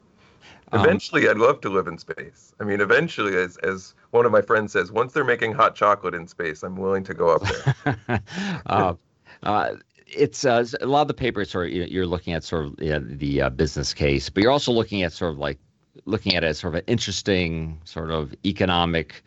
Um, 0.72 0.80
eventually, 0.80 1.28
um, 1.28 1.36
I'd 1.36 1.46
love 1.46 1.60
to 1.60 1.68
live 1.68 1.86
in 1.86 1.98
space. 1.98 2.54
I 2.58 2.64
mean, 2.64 2.80
eventually, 2.80 3.36
as 3.36 3.58
as 3.58 3.94
one 4.10 4.26
of 4.26 4.32
my 4.32 4.40
friends 4.40 4.72
says, 4.72 4.90
once 4.90 5.12
they're 5.12 5.24
making 5.24 5.52
hot 5.52 5.74
chocolate 5.74 6.14
in 6.14 6.26
space, 6.26 6.62
I'm 6.62 6.76
willing 6.76 7.04
to 7.04 7.14
go 7.14 7.28
up 7.28 7.42
there. 7.42 8.20
uh, 8.66 8.94
uh, 9.42 9.74
it's 10.06 10.44
uh, 10.44 10.64
a 10.80 10.86
lot 10.86 11.02
of 11.02 11.08
the 11.08 11.14
papers 11.14 11.54
are 11.54 11.66
you're 11.66 12.06
looking 12.06 12.32
at 12.32 12.44
sort 12.44 12.66
of 12.66 12.74
you 12.78 12.90
know, 12.90 13.00
the 13.00 13.42
uh, 13.42 13.50
business 13.50 13.92
case, 13.92 14.28
but 14.30 14.42
you're 14.42 14.52
also 14.52 14.72
looking 14.72 15.02
at 15.02 15.12
sort 15.12 15.32
of 15.32 15.38
like 15.38 15.58
looking 16.06 16.34
at 16.34 16.42
it 16.42 16.48
as 16.48 16.58
sort 16.58 16.74
of 16.74 16.78
an 16.78 16.84
interesting 16.86 17.80
sort 17.84 18.10
of 18.10 18.34
economic 18.44 19.22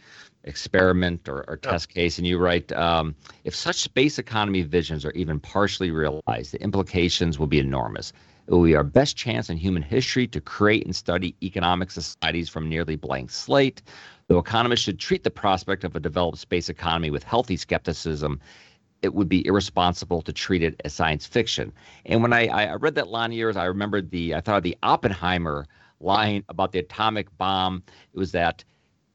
experiment 0.48 1.28
or, 1.28 1.44
or 1.48 1.58
test 1.58 1.90
case. 1.90 2.18
And 2.18 2.26
you 2.26 2.38
write 2.38 2.72
um, 2.74 3.16
if 3.44 3.56
such 3.56 3.78
space 3.78 4.18
economy 4.18 4.64
visions 4.64 5.06
are 5.06 5.12
even 5.12 5.40
partially 5.40 5.92
realized, 5.92 6.54
the 6.54 6.62
implications 6.62 7.38
will 7.38 7.48
be 7.48 7.60
enormous. 7.60 8.14
It 8.48 8.54
will 8.54 8.64
be 8.64 8.76
our 8.76 8.84
best 8.84 9.18
chance 9.18 9.50
in 9.50 9.58
human 9.58 9.84
history 9.84 10.26
to 10.28 10.40
create 10.40 10.86
and 10.86 10.96
study 10.96 11.36
economic 11.44 11.92
societies 11.92 12.48
from 12.48 12.70
nearly 12.70 12.96
blank 12.96 13.30
slate. 13.30 13.82
Though 14.28 14.40
economists 14.40 14.82
should 14.82 15.00
treat 15.00 15.24
the 15.24 15.30
prospect 15.30 15.84
of 15.84 15.96
a 15.96 16.00
developed 16.00 16.38
space 16.38 16.70
economy 16.70 17.10
with 17.10 17.24
healthy 17.24 17.58
skepticism, 17.58 18.40
it 19.02 19.14
would 19.14 19.30
be 19.30 19.46
irresponsible 19.46 20.22
to 20.22 20.34
treat 20.34 20.64
it 20.64 20.80
as 20.86 20.94
science 20.94 21.26
fiction. 21.26 21.72
And 22.06 22.22
when 22.22 22.34
I, 22.34 22.48
I 22.48 22.76
read 22.76 22.96
that 22.96 23.10
line 23.10 23.32
of 23.32 23.38
yours, 23.38 23.58
I 23.58 23.66
remembered 23.66 24.12
the 24.12 24.34
I 24.36 24.42
thought 24.42 24.58
of 24.58 24.64
the 24.64 24.78
Oppenheimer 24.82 25.68
line 26.00 26.44
about 26.50 26.72
the 26.72 26.80
atomic 26.80 27.36
bomb. 27.38 27.84
It 28.14 28.18
was 28.18 28.32
that 28.32 28.64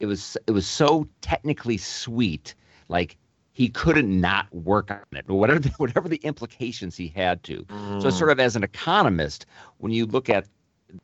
it 0.02 0.06
was 0.06 0.36
it 0.48 0.50
was 0.50 0.66
so 0.66 1.08
technically 1.20 1.78
sweet, 1.78 2.54
like 2.88 3.16
he 3.52 3.68
couldn't 3.68 4.20
not 4.20 4.52
work 4.52 4.90
on 4.90 4.98
it, 5.12 5.28
whatever 5.28 5.60
the, 5.60 5.68
whatever 5.76 6.08
the 6.08 6.16
implications 6.16 6.96
he 6.96 7.06
had 7.08 7.42
to. 7.44 7.64
Mm. 7.64 8.02
So, 8.02 8.10
sort 8.10 8.30
of 8.30 8.40
as 8.40 8.56
an 8.56 8.64
economist, 8.64 9.46
when 9.78 9.92
you 9.92 10.04
look 10.04 10.28
at 10.28 10.48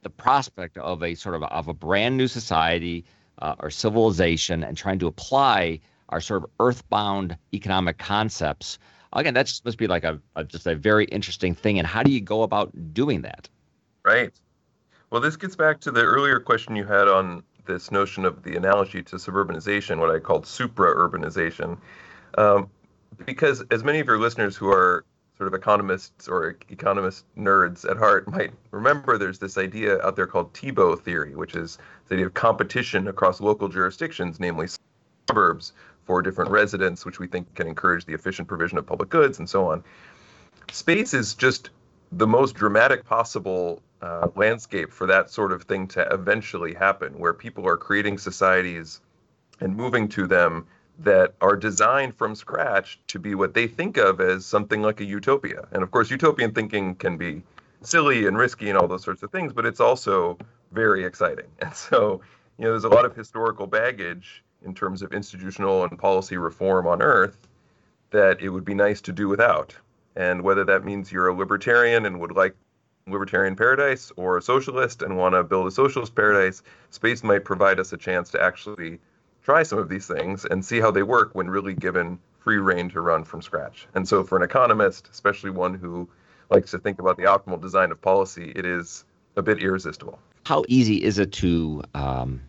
the 0.02 0.10
prospect 0.10 0.76
of 0.78 1.02
a 1.02 1.14
sort 1.14 1.36
of 1.36 1.44
of 1.44 1.68
a 1.68 1.74
brand 1.74 2.16
new 2.16 2.26
society 2.26 3.04
uh, 3.40 3.54
or 3.60 3.70
civilization 3.70 4.64
and 4.64 4.76
trying 4.76 4.98
to 4.98 5.06
apply 5.06 5.78
our 6.08 6.20
sort 6.20 6.42
of 6.42 6.50
earthbound 6.58 7.36
economic 7.54 7.98
concepts, 7.98 8.80
again, 9.12 9.34
that 9.34 9.46
just 9.46 9.64
must 9.64 9.78
be 9.78 9.86
like 9.86 10.02
a, 10.02 10.20
a 10.34 10.42
just 10.42 10.66
a 10.66 10.74
very 10.74 11.04
interesting 11.06 11.54
thing. 11.54 11.78
And 11.78 11.86
how 11.86 12.02
do 12.02 12.10
you 12.10 12.20
go 12.20 12.42
about 12.42 12.72
doing 12.92 13.22
that? 13.22 13.48
Right. 14.04 14.32
Well, 15.10 15.20
this 15.20 15.36
gets 15.36 15.54
back 15.54 15.80
to 15.80 15.92
the 15.92 16.02
earlier 16.02 16.40
question 16.40 16.74
you 16.74 16.84
had 16.84 17.06
on 17.06 17.44
this 17.68 17.92
notion 17.92 18.24
of 18.24 18.42
the 18.42 18.56
analogy 18.56 19.00
to 19.04 19.16
suburbanization, 19.16 19.98
what 19.98 20.10
I 20.10 20.18
called 20.18 20.44
supra 20.44 20.96
urbanization. 20.96 21.78
Um, 22.36 22.68
because 23.24 23.62
as 23.70 23.84
many 23.84 24.00
of 24.00 24.06
your 24.08 24.18
listeners 24.18 24.56
who 24.56 24.68
are 24.68 25.04
sort 25.36 25.46
of 25.46 25.54
economists 25.54 26.26
or 26.26 26.56
economist 26.68 27.24
nerds 27.36 27.88
at 27.88 27.96
heart 27.96 28.28
might 28.28 28.52
remember, 28.72 29.16
there's 29.16 29.38
this 29.38 29.56
idea 29.56 30.02
out 30.02 30.16
there 30.16 30.26
called 30.26 30.52
Tiebout 30.52 31.00
theory, 31.02 31.36
which 31.36 31.54
is 31.54 31.78
the 32.08 32.16
idea 32.16 32.26
of 32.26 32.34
competition 32.34 33.06
across 33.06 33.40
local 33.40 33.68
jurisdictions, 33.68 34.40
namely 34.40 34.66
suburbs 35.28 35.72
for 36.04 36.22
different 36.22 36.50
residents, 36.50 37.04
which 37.04 37.20
we 37.20 37.28
think 37.28 37.54
can 37.54 37.68
encourage 37.68 38.04
the 38.04 38.14
efficient 38.14 38.48
provision 38.48 38.78
of 38.78 38.86
public 38.86 39.10
goods 39.10 39.38
and 39.38 39.48
so 39.48 39.68
on. 39.68 39.84
Space 40.72 41.14
is 41.14 41.34
just 41.34 41.70
the 42.10 42.26
most 42.26 42.54
dramatic 42.54 43.04
possible 43.04 43.80
uh, 44.02 44.28
landscape 44.36 44.92
for 44.92 45.06
that 45.06 45.30
sort 45.30 45.52
of 45.52 45.62
thing 45.64 45.86
to 45.88 46.02
eventually 46.12 46.74
happen, 46.74 47.18
where 47.18 47.32
people 47.32 47.66
are 47.66 47.76
creating 47.76 48.18
societies 48.18 49.00
and 49.60 49.76
moving 49.76 50.08
to 50.08 50.26
them 50.26 50.66
that 50.98 51.34
are 51.40 51.56
designed 51.56 52.14
from 52.14 52.34
scratch 52.34 53.00
to 53.06 53.18
be 53.18 53.34
what 53.34 53.54
they 53.54 53.66
think 53.66 53.96
of 53.96 54.20
as 54.20 54.44
something 54.44 54.82
like 54.82 55.00
a 55.00 55.04
utopia. 55.04 55.66
And 55.72 55.82
of 55.82 55.90
course, 55.90 56.10
utopian 56.10 56.52
thinking 56.52 56.94
can 56.96 57.16
be 57.16 57.42
silly 57.82 58.26
and 58.26 58.36
risky 58.36 58.68
and 58.68 58.78
all 58.78 58.88
those 58.88 59.04
sorts 59.04 59.22
of 59.22 59.30
things, 59.30 59.52
but 59.52 59.64
it's 59.64 59.80
also 59.80 60.38
very 60.72 61.04
exciting. 61.04 61.46
And 61.60 61.74
so, 61.74 62.20
you 62.58 62.64
know, 62.64 62.70
there's 62.70 62.84
a 62.84 62.88
lot 62.88 63.04
of 63.04 63.14
historical 63.14 63.66
baggage 63.66 64.42
in 64.64 64.74
terms 64.74 65.02
of 65.02 65.12
institutional 65.12 65.84
and 65.84 65.98
policy 65.98 66.36
reform 66.36 66.86
on 66.86 67.00
Earth 67.00 67.46
that 68.10 68.40
it 68.40 68.48
would 68.48 68.64
be 68.64 68.74
nice 68.74 69.00
to 69.02 69.12
do 69.12 69.28
without. 69.28 69.74
And 70.16 70.42
whether 70.42 70.64
that 70.64 70.84
means 70.84 71.12
you're 71.12 71.28
a 71.28 71.34
libertarian 71.34 72.06
and 72.06 72.18
would 72.20 72.32
like 72.32 72.56
libertarian 73.10 73.56
paradise 73.56 74.12
or 74.16 74.36
a 74.36 74.42
socialist 74.42 75.02
and 75.02 75.16
want 75.16 75.34
to 75.34 75.42
build 75.42 75.66
a 75.66 75.70
socialist 75.70 76.14
paradise, 76.14 76.62
space 76.90 77.22
might 77.22 77.44
provide 77.44 77.80
us 77.80 77.92
a 77.92 77.96
chance 77.96 78.30
to 78.30 78.42
actually 78.42 78.98
try 79.42 79.62
some 79.62 79.78
of 79.78 79.88
these 79.88 80.06
things 80.06 80.44
and 80.44 80.64
see 80.64 80.80
how 80.80 80.90
they 80.90 81.02
work 81.02 81.34
when 81.34 81.48
really 81.48 81.74
given 81.74 82.18
free 82.38 82.58
reign 82.58 82.88
to 82.90 83.00
run 83.00 83.24
from 83.24 83.42
scratch. 83.42 83.86
And 83.94 84.08
so, 84.08 84.24
for 84.24 84.36
an 84.36 84.42
economist, 84.42 85.08
especially 85.10 85.50
one 85.50 85.74
who 85.74 86.08
likes 86.50 86.70
to 86.70 86.78
think 86.78 86.98
about 86.98 87.16
the 87.16 87.24
optimal 87.24 87.60
design 87.60 87.90
of 87.90 88.00
policy, 88.00 88.52
it 88.54 88.64
is 88.64 89.04
a 89.36 89.42
bit 89.42 89.62
irresistible. 89.62 90.18
How 90.44 90.64
easy 90.68 91.02
is 91.02 91.18
it 91.18 91.32
to 91.32 91.82
um, 91.94 92.40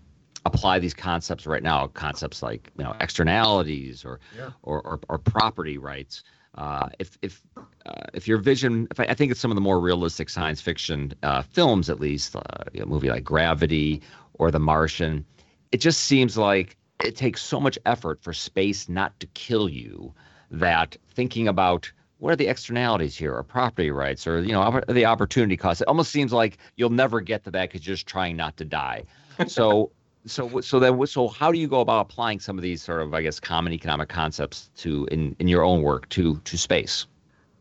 apply 0.45 0.79
these 0.79 0.93
concepts 0.93 1.45
right 1.45 1.63
now? 1.63 1.87
Concepts 1.87 2.41
like 2.41 2.71
you 2.77 2.83
know 2.83 2.95
externalities 2.99 4.05
or 4.05 4.19
yeah. 4.37 4.51
or, 4.63 4.81
or, 4.81 4.99
or 5.09 5.17
property 5.17 5.77
rights. 5.77 6.23
Uh, 6.55 6.89
if 6.97 7.17
if 7.21 7.41
uh, 7.85 8.07
if 8.13 8.27
your 8.27 8.37
vision, 8.37 8.87
if 8.91 8.99
I, 8.99 9.05
I, 9.05 9.13
think 9.13 9.31
it's 9.31 9.39
some 9.39 9.51
of 9.51 9.55
the 9.55 9.61
more 9.61 9.79
realistic 9.79 10.29
science 10.29 10.59
fiction 10.59 11.13
uh, 11.23 11.43
films, 11.43 11.89
at 11.89 11.99
least 11.99 12.35
uh, 12.35 12.41
a 12.79 12.85
movie 12.85 13.09
like 13.09 13.23
Gravity 13.23 14.01
or 14.33 14.51
The 14.51 14.59
Martian, 14.59 15.25
it 15.71 15.77
just 15.77 16.01
seems 16.01 16.37
like 16.37 16.75
it 17.03 17.15
takes 17.15 17.41
so 17.41 17.59
much 17.59 17.77
effort 17.85 18.21
for 18.21 18.33
space 18.33 18.89
not 18.89 19.17
to 19.19 19.27
kill 19.27 19.69
you 19.69 20.13
that 20.51 20.97
thinking 21.11 21.47
about 21.47 21.91
what 22.17 22.33
are 22.33 22.35
the 22.35 22.47
externalities 22.47 23.15
here 23.15 23.33
or 23.33 23.43
property 23.43 23.91
rights 23.91 24.27
or 24.27 24.41
you 24.41 24.51
know 24.51 24.81
the 24.89 25.05
opportunity 25.05 25.55
cost 25.55 25.81
it 25.81 25.87
almost 25.87 26.11
seems 26.11 26.33
like 26.33 26.57
you'll 26.75 26.89
never 26.89 27.21
get 27.21 27.43
to 27.45 27.51
that 27.51 27.69
because 27.69 27.85
you're 27.85 27.95
just 27.95 28.07
trying 28.07 28.35
not 28.35 28.57
to 28.57 28.65
die. 28.65 29.03
So 29.47 29.91
so 30.29 30.61
so 30.61 30.79
then 30.79 31.05
so 31.07 31.27
how 31.27 31.51
do 31.51 31.59
you 31.59 31.67
go 31.67 31.81
about 31.81 32.01
applying 32.01 32.39
some 32.39 32.57
of 32.57 32.61
these 32.61 32.81
sort 32.81 33.01
of 33.01 33.13
i 33.13 33.21
guess 33.21 33.39
common 33.39 33.73
economic 33.73 34.09
concepts 34.09 34.69
to 34.77 35.07
in 35.11 35.35
in 35.39 35.47
your 35.47 35.63
own 35.63 35.81
work 35.81 36.07
to 36.09 36.39
to 36.45 36.57
space? 36.57 37.05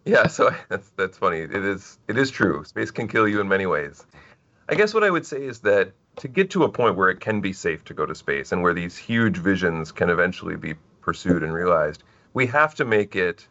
Yeah 0.05 0.27
so 0.27 0.51
that's 0.69 0.91
that's 0.97 1.19
funny. 1.19 1.39
It 1.39 1.55
is 1.55 1.99
it 2.09 2.17
is 2.17 2.31
true. 2.31 2.65
Space 2.65 2.91
can 2.91 3.09
kill 3.09 3.29
you 3.29 3.41
in 3.41 3.49
many 3.49 3.67
ways. 3.67 4.07
I 4.69 4.75
guess 4.75 4.93
what 4.95 5.05
i 5.05 5.11
would 5.11 5.27
say 5.27 5.43
is 5.43 5.61
that 5.61 5.93
to 6.17 6.29
get 6.29 6.51
to 6.51 6.65
a 6.65 6.69
point 6.69 6.97
where 6.97 7.09
it 7.09 7.21
can 7.21 7.41
be 7.41 7.53
safe 7.53 7.85
to 7.85 7.95
go 7.95 8.05
to 8.05 8.15
space 8.15 8.53
and 8.53 8.63
where 8.63 8.75
these 8.75 8.97
huge 8.97 9.37
visions 9.37 9.93
can 9.93 10.11
eventually 10.11 10.57
be 10.57 10.75
pursued 11.01 11.43
and 11.43 11.55
realized 11.55 12.03
we 12.35 12.45
have 12.47 12.75
to 12.75 12.85
make 12.85 13.17
it 13.17 13.47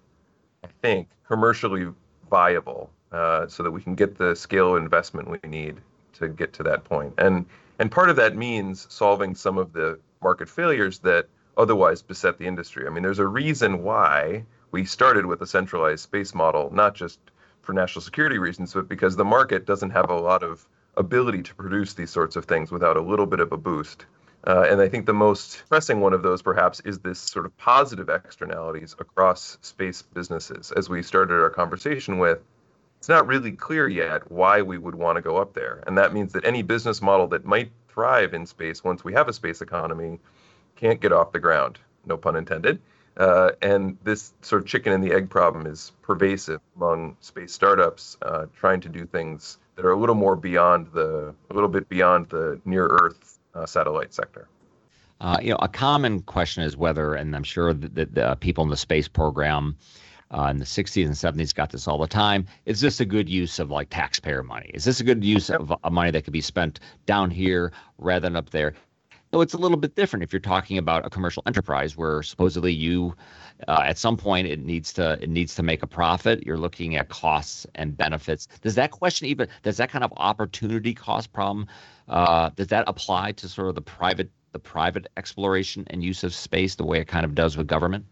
i 0.63 0.67
think 0.81 1.07
commercially 1.27 1.87
viable 2.29 2.91
uh, 3.11 3.47
so 3.47 3.63
that 3.63 3.71
we 3.71 3.81
can 3.81 3.95
get 3.95 4.17
the 4.17 4.35
scale 4.35 4.75
investment 4.75 5.29
we 5.29 5.49
need 5.49 5.77
to 6.17 6.27
get 6.27 6.53
to 6.53 6.63
that 6.63 6.83
point. 6.83 7.13
And 7.17 7.45
and 7.79 7.91
part 7.91 8.09
of 8.09 8.15
that 8.15 8.35
means 8.35 8.87
solving 8.89 9.35
some 9.35 9.57
of 9.57 9.73
the 9.73 9.99
market 10.21 10.49
failures 10.49 10.99
that 10.99 11.27
otherwise 11.57 12.01
beset 12.01 12.37
the 12.37 12.45
industry. 12.45 12.85
I 12.87 12.89
mean, 12.89 13.03
there's 13.03 13.19
a 13.19 13.27
reason 13.27 13.83
why 13.83 14.45
we 14.71 14.85
started 14.85 15.25
with 15.25 15.41
a 15.41 15.47
centralized 15.47 16.03
space 16.03 16.33
model, 16.35 16.69
not 16.73 16.95
just 16.95 17.19
for 17.61 17.73
national 17.73 18.01
security 18.01 18.37
reasons, 18.37 18.73
but 18.73 18.87
because 18.87 19.15
the 19.15 19.25
market 19.25 19.65
doesn't 19.65 19.89
have 19.91 20.09
a 20.09 20.15
lot 20.15 20.43
of 20.43 20.67
ability 20.95 21.43
to 21.43 21.55
produce 21.55 21.93
these 21.93 22.09
sorts 22.09 22.35
of 22.35 22.45
things 22.45 22.71
without 22.71 22.97
a 22.97 23.01
little 23.01 23.25
bit 23.25 23.39
of 23.39 23.51
a 23.51 23.57
boost. 23.57 24.05
Uh, 24.45 24.65
and 24.69 24.81
I 24.81 24.87
think 24.87 25.05
the 25.05 25.13
most 25.13 25.63
pressing 25.67 25.99
one 25.99 26.13
of 26.13 26.23
those, 26.23 26.41
perhaps, 26.41 26.79
is 26.81 26.99
this 26.99 27.19
sort 27.19 27.45
of 27.45 27.55
positive 27.57 28.09
externalities 28.09 28.95
across 28.99 29.57
space 29.61 30.01
businesses. 30.01 30.71
As 30.71 30.89
we 30.89 31.03
started 31.03 31.35
our 31.35 31.49
conversation 31.49 32.19
with, 32.19 32.39
it's 32.97 33.09
not 33.09 33.27
really 33.27 33.51
clear 33.51 33.87
yet 33.87 34.29
why 34.31 34.61
we 34.61 34.77
would 34.77 34.95
want 34.95 35.17
to 35.17 35.21
go 35.21 35.37
up 35.37 35.53
there. 35.53 35.83
And 35.87 35.97
that 35.97 36.13
means 36.13 36.33
that 36.33 36.45
any 36.45 36.61
business 36.63 37.01
model 37.01 37.27
that 37.27 37.45
might 37.45 37.71
thrive 37.89 38.33
in 38.33 38.45
space 38.45 38.83
once 38.83 39.03
we 39.03 39.13
have 39.13 39.27
a 39.27 39.33
space 39.33 39.61
economy 39.61 40.19
can't 40.75 40.99
get 40.99 41.11
off 41.11 41.31
the 41.31 41.39
ground, 41.39 41.79
no 42.05 42.17
pun 42.17 42.35
intended. 42.35 42.79
Uh, 43.17 43.51
and 43.63 43.97
this 44.03 44.33
sort 44.41 44.61
of 44.61 44.67
chicken 44.67 44.93
and 44.93 45.03
the 45.03 45.11
egg 45.11 45.29
problem 45.29 45.65
is 45.65 45.91
pervasive 46.03 46.61
among 46.75 47.17
space 47.19 47.51
startups 47.51 48.15
uh, 48.21 48.45
trying 48.55 48.79
to 48.79 48.89
do 48.89 49.05
things 49.07 49.57
that 49.75 49.85
are 49.85 49.91
a 49.91 49.97
little 49.97 50.15
more 50.15 50.35
beyond 50.35 50.87
the, 50.93 51.33
a 51.49 51.53
little 51.53 51.69
bit 51.69 51.89
beyond 51.89 52.29
the 52.29 52.59
near 52.65 52.85
Earth 52.85 53.39
uh, 53.55 53.65
satellite 53.65 54.13
sector. 54.13 54.47
Uh, 55.19 55.39
you 55.41 55.49
know, 55.49 55.57
a 55.61 55.67
common 55.67 56.21
question 56.21 56.63
is 56.63 56.77
whether, 56.77 57.15
and 57.15 57.35
I'm 57.35 57.43
sure 57.43 57.73
that 57.73 57.95
the, 57.95 58.05
the 58.05 58.37
people 58.39 58.63
in 58.63 58.69
the 58.69 58.77
space 58.77 59.07
program 59.07 59.77
uh, 60.31 60.47
in 60.51 60.57
the 60.57 60.65
60s 60.65 61.05
and 61.05 61.13
70s 61.13 61.53
got 61.53 61.71
this 61.71 61.87
all 61.87 61.97
the 61.97 62.07
time. 62.07 62.45
Is 62.65 62.81
this 62.81 62.99
a 62.99 63.05
good 63.05 63.29
use 63.29 63.59
of 63.59 63.71
like 63.71 63.89
taxpayer 63.89 64.43
money? 64.43 64.71
Is 64.73 64.83
this 64.83 64.99
a 64.99 65.03
good 65.03 65.23
use 65.23 65.49
of, 65.49 65.71
of 65.71 65.93
money 65.93 66.11
that 66.11 66.23
could 66.23 66.33
be 66.33 66.41
spent 66.41 66.79
down 67.05 67.31
here 67.31 67.71
rather 67.97 68.27
than 68.27 68.35
up 68.35 68.49
there? 68.49 68.73
No, 69.33 69.41
it's 69.41 69.53
a 69.53 69.57
little 69.57 69.77
bit 69.77 69.95
different 69.95 70.23
if 70.23 70.31
you're 70.31 70.39
talking 70.39 70.77
about 70.77 71.05
a 71.05 71.09
commercial 71.09 71.43
enterprise 71.45 71.97
where 71.97 72.23
supposedly 72.23 72.71
you, 72.71 73.13
uh, 73.67 73.81
at 73.83 73.97
some 73.97 74.15
point, 74.15 74.47
it 74.47 74.59
needs 74.63 74.93
to 74.93 75.21
it 75.21 75.29
needs 75.29 75.53
to 75.55 75.63
make 75.63 75.83
a 75.83 75.87
profit. 75.87 76.45
You're 76.45 76.57
looking 76.57 76.95
at 76.95 77.09
costs 77.09 77.67
and 77.75 77.95
benefits. 77.97 78.47
Does 78.61 78.75
that 78.75 78.91
question 78.91 79.27
even 79.27 79.49
does 79.63 79.75
that 79.77 79.89
kind 79.89 80.05
of 80.05 80.13
opportunity 80.15 80.93
cost 80.93 81.33
problem 81.33 81.67
uh, 82.07 82.51
does 82.55 82.67
that 82.67 82.85
apply 82.87 83.33
to 83.33 83.49
sort 83.49 83.67
of 83.67 83.75
the 83.75 83.81
private 83.81 84.31
the 84.53 84.59
private 84.59 85.07
exploration 85.17 85.83
and 85.87 86.03
use 86.03 86.23
of 86.23 86.33
space 86.33 86.75
the 86.75 86.85
way 86.85 86.99
it 86.99 87.07
kind 87.07 87.25
of 87.25 87.35
does 87.35 87.57
with 87.57 87.67
government? 87.67 88.05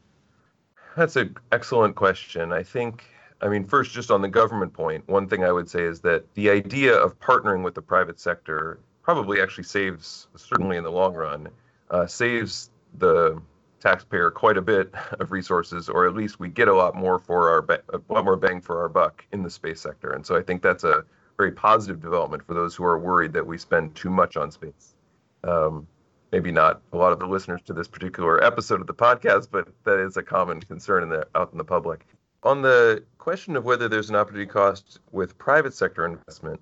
That's 0.95 1.15
an 1.15 1.35
excellent 1.51 1.95
question. 1.95 2.53
I 2.53 2.63
think, 2.63 3.03
I 3.41 3.49
mean, 3.49 3.65
first, 3.65 3.93
just 3.93 4.11
on 4.11 4.21
the 4.21 4.29
government 4.29 4.73
point, 4.73 5.07
one 5.07 5.27
thing 5.27 5.43
I 5.43 5.51
would 5.51 5.69
say 5.69 5.83
is 5.83 5.99
that 6.01 6.33
the 6.35 6.49
idea 6.49 6.95
of 6.95 7.19
partnering 7.19 7.63
with 7.63 7.75
the 7.75 7.81
private 7.81 8.19
sector 8.19 8.79
probably 9.03 9.41
actually 9.41 9.65
saves, 9.65 10.27
certainly 10.35 10.77
in 10.77 10.83
the 10.83 10.91
long 10.91 11.13
run, 11.13 11.49
uh, 11.91 12.07
saves 12.07 12.69
the 12.97 13.41
taxpayer 13.81 14.31
quite 14.31 14.57
a 14.57 14.61
bit 14.61 14.93
of 15.19 15.31
resources, 15.31 15.89
or 15.89 16.07
at 16.07 16.15
least 16.15 16.39
we 16.39 16.47
get 16.49 16.67
a 16.67 16.73
lot 16.73 16.95
more 16.95 17.19
for 17.19 17.49
our 17.49 17.79
a 17.93 18.13
lot 18.13 18.23
more 18.23 18.37
bang 18.37 18.61
for 18.61 18.79
our 18.81 18.89
buck 18.89 19.25
in 19.31 19.43
the 19.43 19.49
space 19.49 19.81
sector. 19.81 20.11
And 20.11 20.25
so 20.25 20.35
I 20.35 20.41
think 20.41 20.61
that's 20.61 20.85
a 20.85 21.03
very 21.37 21.51
positive 21.51 22.01
development 22.01 22.41
for 22.45 22.53
those 22.53 22.73
who 22.73 22.85
are 22.85 22.97
worried 22.97 23.33
that 23.33 23.45
we 23.45 23.57
spend 23.57 23.93
too 23.95 24.09
much 24.09 24.37
on 24.37 24.49
space. 24.49 24.95
Um, 25.43 25.87
maybe 26.31 26.51
not 26.51 26.81
a 26.93 26.97
lot 26.97 27.11
of 27.11 27.19
the 27.19 27.25
listeners 27.25 27.61
to 27.65 27.73
this 27.73 27.87
particular 27.87 28.43
episode 28.43 28.81
of 28.81 28.87
the 28.87 28.93
podcast, 28.93 29.47
but 29.51 29.67
that 29.83 29.99
is 29.99 30.17
a 30.17 30.23
common 30.23 30.61
concern 30.61 31.03
in 31.03 31.09
the 31.09 31.27
out 31.35 31.51
in 31.51 31.57
the 31.57 31.63
public. 31.63 32.05
On 32.43 32.61
the 32.61 33.03
question 33.17 33.55
of 33.55 33.65
whether 33.65 33.87
there's 33.87 34.09
an 34.09 34.15
opportunity 34.15 34.49
cost 34.49 34.99
with 35.11 35.37
private 35.37 35.73
sector 35.73 36.05
investment, 36.05 36.59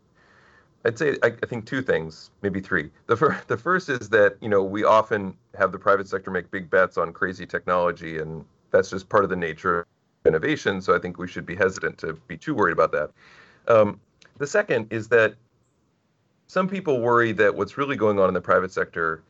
I'd 0.86 0.98
say 0.98 1.18
I, 1.24 1.28
I 1.28 1.46
think 1.46 1.66
two 1.66 1.82
things, 1.82 2.32
maybe 2.42 2.60
three. 2.60 2.90
The 3.08 3.18
first, 3.18 3.48
the 3.48 3.58
first 3.58 3.90
is 3.90 4.10
that 4.10 4.38
you 4.42 4.50
know 4.50 4.64
we 4.64 4.84
often 4.84 5.36
have 5.58 5.72
the 5.72 5.80
private 5.80 6.08
sector 6.08 6.32
make 6.32 6.52
big 6.52 6.70
bets 6.70 6.98
on 6.98 7.14
crazy 7.14 7.46
technology, 7.46 8.20
and 8.20 8.46
that's 8.72 8.90
just 8.90 9.10
part 9.10 9.24
of 9.24 9.30
the 9.30 9.36
nature 9.36 9.82
of 9.82 9.86
innovation. 10.26 10.82
So 10.82 10.96
I 10.96 11.00
think 11.00 11.18
we 11.18 11.28
should 11.28 11.46
be 11.46 11.56
hesitant 11.56 11.98
to 12.00 12.14
be 12.28 12.38
too 12.38 12.54
worried 12.54 12.74
about 12.74 12.92
that. 12.92 13.12
Um, 13.68 14.00
the 14.38 14.48
second 14.48 14.88
is 14.92 15.08
that 15.10 15.36
some 16.48 16.68
people 16.68 17.00
worry 17.00 17.32
that 17.34 17.56
what's 17.56 17.78
really 17.78 17.96
going 17.96 18.20
on 18.20 18.28
in 18.28 18.34
the 18.34 18.42
private 18.42 18.72
sector 18.72 19.24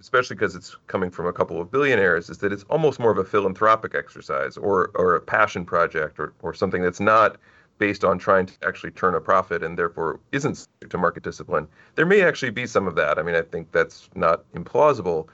especially 0.00 0.36
because 0.36 0.56
it's 0.56 0.76
coming 0.86 1.10
from 1.10 1.26
a 1.26 1.32
couple 1.32 1.60
of 1.60 1.70
billionaires, 1.70 2.30
is 2.30 2.38
that 2.38 2.52
it's 2.52 2.64
almost 2.64 2.98
more 2.98 3.10
of 3.10 3.18
a 3.18 3.24
philanthropic 3.24 3.94
exercise 3.94 4.56
or 4.56 4.90
or 4.94 5.14
a 5.14 5.20
passion 5.20 5.64
project 5.64 6.18
or 6.18 6.32
or 6.42 6.54
something 6.54 6.82
that's 6.82 7.00
not 7.00 7.36
based 7.78 8.04
on 8.04 8.18
trying 8.18 8.46
to 8.46 8.52
actually 8.66 8.90
turn 8.90 9.14
a 9.14 9.20
profit 9.20 9.62
and 9.62 9.78
therefore 9.78 10.20
isn't 10.32 10.54
subject 10.54 10.92
to 10.92 10.98
market 10.98 11.22
discipline. 11.22 11.66
There 11.94 12.04
may 12.04 12.20
actually 12.20 12.50
be 12.50 12.66
some 12.66 12.86
of 12.86 12.94
that. 12.96 13.18
I 13.18 13.22
mean, 13.22 13.34
I 13.34 13.42
think 13.42 13.72
that's 13.72 14.08
not 14.14 14.44
implausible. 14.52 15.28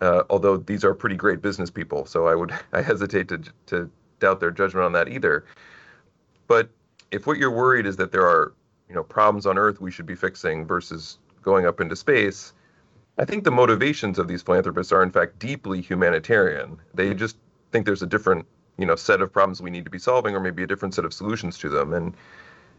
Uh, 0.00 0.24
although 0.28 0.56
these 0.56 0.84
are 0.84 0.92
pretty 0.92 1.14
great 1.14 1.40
business 1.40 1.70
people, 1.70 2.04
so 2.04 2.26
I 2.26 2.34
would 2.34 2.52
I 2.72 2.82
hesitate 2.82 3.28
to 3.28 3.42
to 3.66 3.90
doubt 4.20 4.40
their 4.40 4.50
judgment 4.50 4.84
on 4.84 4.92
that 4.92 5.08
either. 5.08 5.44
But 6.46 6.68
if 7.10 7.26
what 7.26 7.38
you're 7.38 7.50
worried 7.50 7.86
is 7.86 7.96
that 7.96 8.12
there 8.12 8.26
are 8.26 8.52
you 8.88 8.94
know 8.94 9.04
problems 9.04 9.46
on 9.46 9.56
Earth 9.56 9.80
we 9.80 9.90
should 9.90 10.06
be 10.06 10.14
fixing 10.14 10.66
versus 10.66 11.18
going 11.42 11.66
up 11.66 11.80
into 11.80 11.94
space, 11.94 12.52
I 13.16 13.24
think 13.24 13.44
the 13.44 13.50
motivations 13.50 14.18
of 14.18 14.26
these 14.26 14.42
philanthropists 14.42 14.92
are 14.92 15.02
in 15.02 15.12
fact 15.12 15.38
deeply 15.38 15.80
humanitarian. 15.80 16.78
They 16.94 17.14
just 17.14 17.36
think 17.70 17.86
there's 17.86 18.02
a 18.02 18.06
different, 18.06 18.46
you 18.76 18.86
know, 18.86 18.96
set 18.96 19.20
of 19.20 19.32
problems 19.32 19.62
we 19.62 19.70
need 19.70 19.84
to 19.84 19.90
be 19.90 19.98
solving 19.98 20.34
or 20.34 20.40
maybe 20.40 20.64
a 20.64 20.66
different 20.66 20.94
set 20.94 21.04
of 21.04 21.14
solutions 21.14 21.58
to 21.58 21.68
them. 21.68 21.92
And 21.92 22.14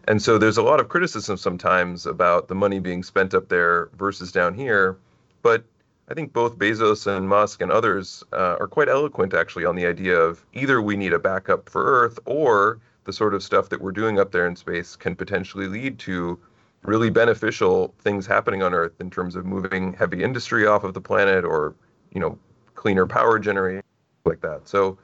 and 0.08 0.22
so 0.22 0.38
there's 0.38 0.58
a 0.58 0.64
lot 0.64 0.80
of 0.80 0.90
criticism 0.90 1.36
sometimes 1.38 2.06
about 2.06 2.48
the 2.48 2.56
money 2.56 2.80
being 2.80 3.02
spent 3.02 3.34
up 3.34 3.50
there 3.50 3.90
versus 3.98 4.32
down 4.32 4.54
here, 4.54 4.98
but 5.42 5.64
I 6.08 6.14
think 6.14 6.32
both 6.32 6.60
Bezos 6.60 7.08
and 7.08 7.28
Musk 7.28 7.62
and 7.62 7.72
others 7.72 8.24
uh, 8.32 8.58
are 8.60 8.68
quite 8.68 8.88
eloquent 8.88 9.34
actually 9.34 9.66
on 9.66 9.76
the 9.76 9.88
idea 9.88 10.20
of 10.20 10.46
either 10.54 10.80
we 10.80 10.96
need 10.96 11.14
a 11.14 11.20
backup 11.20 11.68
for 11.68 11.84
Earth 11.84 12.20
or 12.26 12.80
the 13.06 13.14
sort 13.14 13.34
of 13.34 13.42
stuff 13.42 13.70
that 13.70 13.82
we're 13.82 13.92
doing 13.92 14.20
up 14.20 14.32
there 14.32 14.46
in 14.46 14.56
space 14.56 14.96
can 14.96 15.16
potentially 15.16 15.68
lead 15.68 15.98
to 16.00 16.40
really 16.88 17.10
beneficial 17.10 17.94
things 18.00 18.26
happening 18.26 18.62
on 18.64 18.74
Earth 18.74 18.94
in 19.00 19.10
terms 19.10 19.36
of 19.36 19.46
moving 19.46 19.94
heavy 19.94 20.24
industry 20.24 20.66
off 20.68 20.84
of 20.84 20.94
the 20.94 21.02
planet 21.02 21.44
or, 21.44 21.76
you 22.12 22.20
know, 22.20 22.38
cleaner 22.76 23.06
power 23.06 23.40
generation 23.40 23.84
like 24.26 24.42
that. 24.42 24.68
So, 24.68 24.98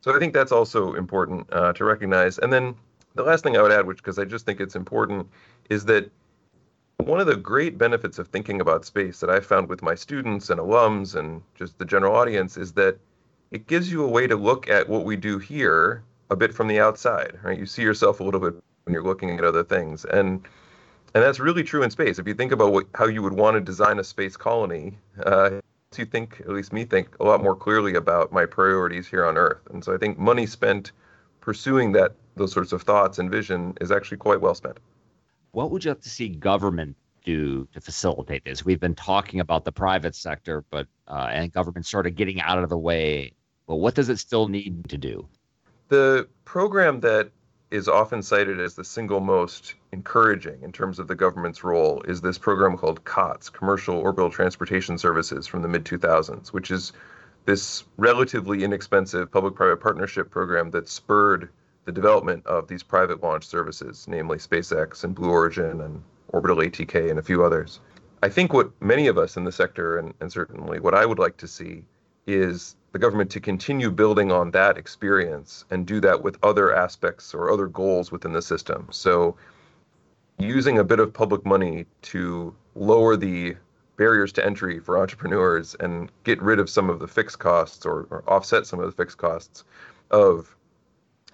so 0.00 0.14
I 0.14 0.18
think 0.18 0.32
that's 0.32 0.52
also 0.52 0.94
important 0.94 1.46
uh, 1.52 1.72
to 1.74 1.84
recognize. 1.84 2.38
And 2.38 2.52
then 2.52 2.74
the 3.14 3.22
last 3.22 3.42
thing 3.42 3.56
I 3.56 3.62
would 3.62 3.72
add, 3.72 3.86
which 3.86 3.98
because 3.98 4.18
I 4.18 4.24
just 4.24 4.46
think 4.46 4.60
it's 4.60 4.76
important, 4.76 5.28
is 5.70 5.84
that 5.86 6.10
one 6.98 7.20
of 7.20 7.26
the 7.26 7.36
great 7.36 7.78
benefits 7.78 8.18
of 8.18 8.28
thinking 8.28 8.60
about 8.60 8.84
space 8.84 9.20
that 9.20 9.30
I 9.30 9.40
found 9.40 9.68
with 9.68 9.82
my 9.82 9.94
students 9.94 10.50
and 10.50 10.60
alums 10.60 11.14
and 11.14 11.42
just 11.54 11.78
the 11.78 11.84
general 11.84 12.14
audience 12.14 12.56
is 12.56 12.72
that 12.72 12.98
it 13.50 13.66
gives 13.66 13.90
you 13.90 14.04
a 14.04 14.08
way 14.08 14.26
to 14.26 14.36
look 14.36 14.68
at 14.68 14.88
what 14.88 15.04
we 15.04 15.16
do 15.16 15.38
here 15.38 16.02
a 16.30 16.36
bit 16.36 16.52
from 16.52 16.68
the 16.68 16.80
outside, 16.80 17.38
right? 17.42 17.58
You 17.58 17.66
see 17.66 17.82
yourself 17.82 18.20
a 18.20 18.24
little 18.24 18.40
bit 18.40 18.54
when 18.84 18.92
you're 18.92 19.04
looking 19.04 19.38
at 19.38 19.44
other 19.44 19.64
things. 19.64 20.04
And 20.04 20.46
and 21.14 21.24
that's 21.24 21.40
really 21.40 21.62
true 21.62 21.82
in 21.82 21.90
space. 21.90 22.18
If 22.18 22.26
you 22.26 22.34
think 22.34 22.52
about 22.52 22.72
what, 22.72 22.86
how 22.94 23.06
you 23.06 23.22
would 23.22 23.32
want 23.32 23.54
to 23.54 23.60
design 23.60 23.98
a 23.98 24.04
space 24.04 24.36
colony, 24.36 24.98
uh, 25.24 25.60
you 25.96 26.04
think, 26.04 26.40
at 26.40 26.50
least 26.50 26.72
me 26.72 26.84
think, 26.84 27.16
a 27.18 27.24
lot 27.24 27.42
more 27.42 27.56
clearly 27.56 27.94
about 27.94 28.30
my 28.32 28.44
priorities 28.44 29.08
here 29.08 29.24
on 29.24 29.36
Earth. 29.36 29.60
And 29.70 29.82
so 29.82 29.94
I 29.94 29.98
think 29.98 30.18
money 30.18 30.46
spent 30.46 30.92
pursuing 31.40 31.92
that 31.92 32.14
those 32.36 32.52
sorts 32.52 32.72
of 32.72 32.82
thoughts 32.82 33.18
and 33.18 33.30
vision 33.30 33.74
is 33.80 33.90
actually 33.90 34.18
quite 34.18 34.40
well 34.40 34.54
spent. 34.54 34.78
What 35.52 35.70
would 35.70 35.84
you 35.84 35.88
have 35.88 36.00
to 36.00 36.10
see 36.10 36.28
government 36.28 36.94
do 37.24 37.66
to 37.72 37.80
facilitate 37.80 38.44
this? 38.44 38.64
We've 38.64 38.78
been 38.78 38.94
talking 38.94 39.40
about 39.40 39.64
the 39.64 39.72
private 39.72 40.14
sector, 40.14 40.64
but 40.70 40.86
uh, 41.08 41.30
and 41.32 41.52
government 41.52 41.86
sort 41.86 42.06
of 42.06 42.14
getting 42.14 42.40
out 42.40 42.62
of 42.62 42.68
the 42.68 42.78
way. 42.78 43.32
But 43.66 43.76
what 43.76 43.94
does 43.94 44.08
it 44.08 44.18
still 44.18 44.48
need 44.48 44.88
to 44.90 44.98
do? 44.98 45.26
The 45.88 46.28
program 46.44 47.00
that 47.00 47.30
is 47.70 47.88
often 47.88 48.22
cited 48.22 48.58
as 48.60 48.74
the 48.74 48.84
single 48.84 49.20
most 49.20 49.74
encouraging 49.92 50.62
in 50.62 50.72
terms 50.72 50.98
of 50.98 51.06
the 51.06 51.14
government's 51.14 51.62
role 51.62 52.02
is 52.02 52.20
this 52.20 52.38
program 52.38 52.76
called 52.76 53.04
COTS, 53.04 53.50
Commercial 53.50 53.96
Orbital 53.96 54.30
Transportation 54.30 54.96
Services, 54.96 55.46
from 55.46 55.62
the 55.62 55.68
mid 55.68 55.84
2000s, 55.84 56.48
which 56.48 56.70
is 56.70 56.92
this 57.44 57.84
relatively 57.96 58.64
inexpensive 58.64 59.30
public 59.30 59.54
private 59.54 59.80
partnership 59.80 60.30
program 60.30 60.70
that 60.70 60.88
spurred 60.88 61.50
the 61.84 61.92
development 61.92 62.46
of 62.46 62.68
these 62.68 62.82
private 62.82 63.22
launch 63.22 63.46
services, 63.46 64.06
namely 64.08 64.38
SpaceX 64.38 65.04
and 65.04 65.14
Blue 65.14 65.30
Origin 65.30 65.80
and 65.80 66.02
Orbital 66.28 66.58
ATK 66.58 67.10
and 67.10 67.18
a 67.18 67.22
few 67.22 67.44
others. 67.44 67.80
I 68.22 68.28
think 68.28 68.52
what 68.52 68.70
many 68.82 69.06
of 69.06 69.16
us 69.16 69.36
in 69.36 69.44
the 69.44 69.52
sector, 69.52 69.98
and, 69.98 70.12
and 70.20 70.30
certainly 70.30 70.80
what 70.80 70.94
I 70.94 71.06
would 71.06 71.18
like 71.18 71.36
to 71.38 71.48
see, 71.48 71.84
is 72.26 72.76
the 72.92 72.98
government 72.98 73.30
to 73.30 73.40
continue 73.40 73.90
building 73.90 74.32
on 74.32 74.50
that 74.52 74.78
experience 74.78 75.64
and 75.70 75.86
do 75.86 76.00
that 76.00 76.22
with 76.22 76.38
other 76.42 76.74
aspects 76.74 77.34
or 77.34 77.50
other 77.50 77.66
goals 77.66 78.10
within 78.10 78.32
the 78.32 78.42
system. 78.42 78.88
So, 78.90 79.36
using 80.38 80.78
a 80.78 80.84
bit 80.84 81.00
of 81.00 81.12
public 81.12 81.44
money 81.44 81.84
to 82.02 82.54
lower 82.74 83.16
the 83.16 83.56
barriers 83.96 84.32
to 84.32 84.46
entry 84.46 84.78
for 84.78 84.96
entrepreneurs 84.96 85.74
and 85.80 86.10
get 86.24 86.40
rid 86.40 86.60
of 86.60 86.70
some 86.70 86.88
of 86.88 87.00
the 87.00 87.08
fixed 87.08 87.40
costs 87.40 87.84
or, 87.84 88.06
or 88.10 88.22
offset 88.28 88.66
some 88.66 88.78
of 88.78 88.86
the 88.86 88.92
fixed 88.92 89.18
costs 89.18 89.64
of 90.10 90.54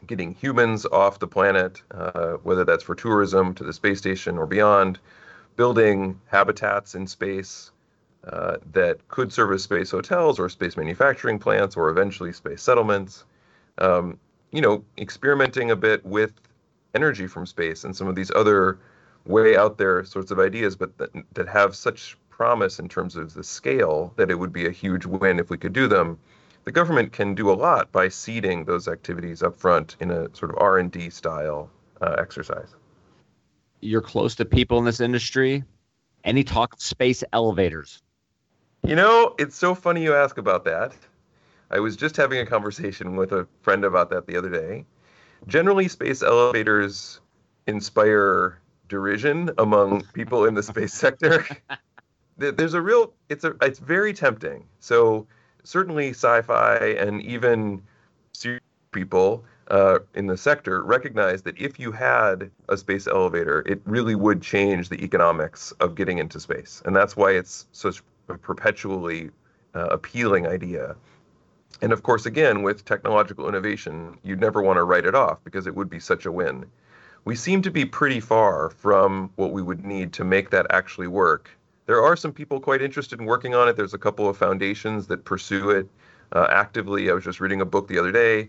getting 0.06 0.34
humans 0.34 0.86
off 0.86 1.18
the 1.18 1.26
planet, 1.26 1.82
uh, 1.92 2.32
whether 2.42 2.64
that's 2.64 2.82
for 2.82 2.94
tourism 2.94 3.54
to 3.54 3.64
the 3.64 3.72
space 3.72 3.98
station 3.98 4.38
or 4.38 4.46
beyond, 4.46 4.98
building 5.56 6.20
habitats 6.26 6.94
in 6.94 7.06
space, 7.06 7.70
uh, 8.28 8.56
that 8.72 9.06
could 9.08 9.32
service 9.32 9.64
space 9.64 9.90
hotels 9.90 10.38
or 10.38 10.48
space 10.48 10.76
manufacturing 10.76 11.38
plants 11.38 11.76
or 11.76 11.90
eventually 11.90 12.32
space 12.32 12.62
settlements. 12.62 13.24
Um, 13.78 14.18
you 14.50 14.60
know, 14.60 14.84
experimenting 14.98 15.70
a 15.70 15.76
bit 15.76 16.04
with 16.06 16.32
energy 16.94 17.26
from 17.26 17.44
space 17.44 17.84
and 17.84 17.94
some 17.94 18.06
of 18.06 18.14
these 18.14 18.30
other 18.34 18.78
way 19.26 19.56
out 19.56 19.78
there 19.78 20.04
sorts 20.04 20.30
of 20.30 20.38
ideas, 20.38 20.76
but 20.76 20.96
that, 20.98 21.10
that 21.34 21.48
have 21.48 21.74
such 21.74 22.16
promise 22.30 22.78
in 22.78 22.88
terms 22.88 23.16
of 23.16 23.34
the 23.34 23.44
scale 23.44 24.12
that 24.16 24.30
it 24.30 24.38
would 24.38 24.52
be 24.52 24.66
a 24.66 24.70
huge 24.70 25.06
win 25.06 25.38
if 25.38 25.50
we 25.50 25.58
could 25.58 25.72
do 25.72 25.86
them. 25.86 26.18
The 26.64 26.72
government 26.72 27.12
can 27.12 27.34
do 27.34 27.50
a 27.50 27.52
lot 27.54 27.92
by 27.92 28.08
seeding 28.08 28.64
those 28.64 28.88
activities 28.88 29.42
up 29.42 29.56
front 29.56 29.96
in 30.00 30.10
a 30.10 30.34
sort 30.34 30.50
of 30.50 30.58
R&D 30.58 31.10
style 31.10 31.70
uh, 32.00 32.16
exercise. 32.18 32.74
You're 33.80 34.00
close 34.00 34.34
to 34.36 34.44
people 34.44 34.78
in 34.78 34.84
this 34.84 35.00
industry. 35.00 35.62
Any 36.24 36.42
talk 36.42 36.72
of 36.72 36.80
space 36.80 37.22
elevators? 37.32 38.02
You 38.84 38.96
know, 38.96 39.34
it's 39.38 39.56
so 39.56 39.74
funny 39.74 40.02
you 40.02 40.14
ask 40.14 40.36
about 40.36 40.66
that. 40.66 40.92
I 41.70 41.80
was 41.80 41.96
just 41.96 42.18
having 42.18 42.40
a 42.40 42.44
conversation 42.44 43.16
with 43.16 43.32
a 43.32 43.48
friend 43.62 43.82
about 43.82 44.10
that 44.10 44.26
the 44.26 44.36
other 44.36 44.50
day. 44.50 44.84
Generally, 45.46 45.88
space 45.88 46.22
elevators 46.22 47.20
inspire 47.66 48.58
derision 48.90 49.50
among 49.56 50.02
people 50.12 50.44
in 50.44 50.52
the 50.52 50.62
space 50.62 50.92
sector. 50.92 51.46
There's 52.36 52.74
a 52.74 52.80
real 52.82 53.14
it's 53.30 53.44
a 53.44 53.54
it's 53.62 53.78
very 53.78 54.12
tempting. 54.12 54.66
So 54.80 55.26
certainly 55.62 56.10
sci-fi 56.10 56.76
and 56.76 57.22
even 57.22 57.82
people 58.92 59.44
uh, 59.68 60.00
in 60.14 60.26
the 60.26 60.36
sector 60.36 60.82
recognize 60.82 61.40
that 61.42 61.58
if 61.58 61.80
you 61.80 61.90
had 61.90 62.50
a 62.68 62.76
space 62.76 63.06
elevator, 63.06 63.62
it 63.66 63.80
really 63.86 64.14
would 64.14 64.42
change 64.42 64.90
the 64.90 65.02
economics 65.02 65.72
of 65.80 65.94
getting 65.94 66.18
into 66.18 66.38
space, 66.38 66.82
and 66.84 66.94
that's 66.94 67.16
why 67.16 67.30
it's 67.30 67.66
such 67.72 68.02
perpetually 68.26 69.30
uh, 69.74 69.88
appealing 69.90 70.46
idea. 70.46 70.96
And 71.82 71.92
of 71.92 72.02
course, 72.02 72.26
again, 72.26 72.62
with 72.62 72.84
technological 72.84 73.48
innovation, 73.48 74.18
you'd 74.22 74.40
never 74.40 74.62
want 74.62 74.76
to 74.76 74.84
write 74.84 75.04
it 75.04 75.14
off 75.14 75.42
because 75.44 75.66
it 75.66 75.74
would 75.74 75.90
be 75.90 76.00
such 76.00 76.24
a 76.24 76.32
win. 76.32 76.66
We 77.24 77.34
seem 77.34 77.62
to 77.62 77.70
be 77.70 77.84
pretty 77.84 78.20
far 78.20 78.70
from 78.70 79.30
what 79.36 79.52
we 79.52 79.62
would 79.62 79.84
need 79.84 80.12
to 80.14 80.24
make 80.24 80.50
that 80.50 80.66
actually 80.70 81.08
work. 81.08 81.50
There 81.86 82.02
are 82.02 82.16
some 82.16 82.32
people 82.32 82.60
quite 82.60 82.82
interested 82.82 83.18
in 83.18 83.26
working 83.26 83.54
on 83.54 83.68
it. 83.68 83.76
There's 83.76 83.94
a 83.94 83.98
couple 83.98 84.28
of 84.28 84.36
foundations 84.36 85.06
that 85.08 85.24
pursue 85.24 85.70
it 85.70 85.88
uh, 86.32 86.46
actively. 86.50 87.10
I 87.10 87.14
was 87.14 87.24
just 87.24 87.40
reading 87.40 87.60
a 87.60 87.66
book 87.66 87.88
the 87.88 87.98
other 87.98 88.12
day 88.12 88.48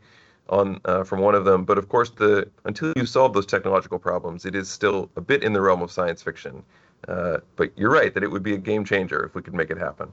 on 0.50 0.80
uh, 0.86 1.04
from 1.04 1.20
one 1.20 1.36
of 1.36 1.46
them. 1.46 1.66
But 1.66 1.78
of 1.78 1.90
course, 1.90 2.12
the 2.12 2.50
until 2.66 2.94
you 2.96 3.06
solve 3.06 3.34
those 3.34 3.46
technological 3.46 4.00
problems, 4.00 4.46
it 4.46 4.56
is 4.56 4.70
still 4.70 5.10
a 5.16 5.22
bit 5.22 5.44
in 5.44 5.54
the 5.54 5.62
realm 5.62 5.82
of 5.82 5.92
science 5.92 6.22
fiction. 6.22 6.64
Uh, 7.08 7.38
but 7.56 7.72
you're 7.78 7.92
right 7.92 8.14
that 8.14 8.24
it 8.24 8.32
would 8.32 8.44
be 8.44 8.54
a 8.54 8.58
game 8.58 8.84
changer 8.84 9.24
if 9.24 9.36
we 9.36 9.42
could 9.42 9.54
make 9.54 9.70
it 9.70 9.78
happen. 9.78 10.10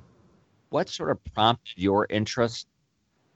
What 0.71 0.89
sort 0.89 1.11
of 1.11 1.23
prompted 1.35 1.77
your 1.77 2.07
interest? 2.11 2.67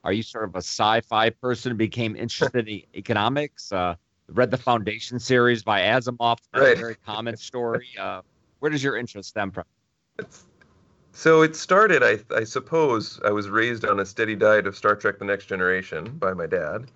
Are 0.05 0.13
you 0.13 0.23
sort 0.23 0.45
of 0.45 0.55
a 0.55 0.59
sci-fi 0.59 1.31
person 1.31 1.73
who 1.73 1.77
became 1.77 2.17
interested 2.17 2.69
in 2.69 2.83
economics? 2.95 3.73
Uh, 3.73 3.97
read 4.29 4.51
the 4.51 4.57
Foundation 4.57 5.19
series 5.19 5.63
by 5.63 5.81
Asimov. 5.81 6.39
Right. 6.55 6.77
very 6.77 6.97
common 7.05 7.37
story. 7.37 7.89
Uh, 7.99 8.21
where 8.61 8.71
does 8.71 8.83
your 8.83 8.97
interest 8.97 9.29
stem 9.29 9.51
from? 9.51 9.65
It's, 10.19 10.45
so 11.13 11.43
it 11.43 11.57
started, 11.57 12.03
I, 12.03 12.19
I 12.35 12.45
suppose, 12.45 13.21
I 13.25 13.31
was 13.31 13.49
raised 13.49 13.85
on 13.85 14.01
a 14.01 14.07
steady 14.07 14.35
diet 14.35 14.67
of 14.67 14.77
Star 14.77 14.97
Trek 14.97 15.19
The 15.19 15.25
Next 15.25 15.47
Generation 15.47 16.17
by 16.19 16.35
my 16.35 16.47
dad. 16.47 16.91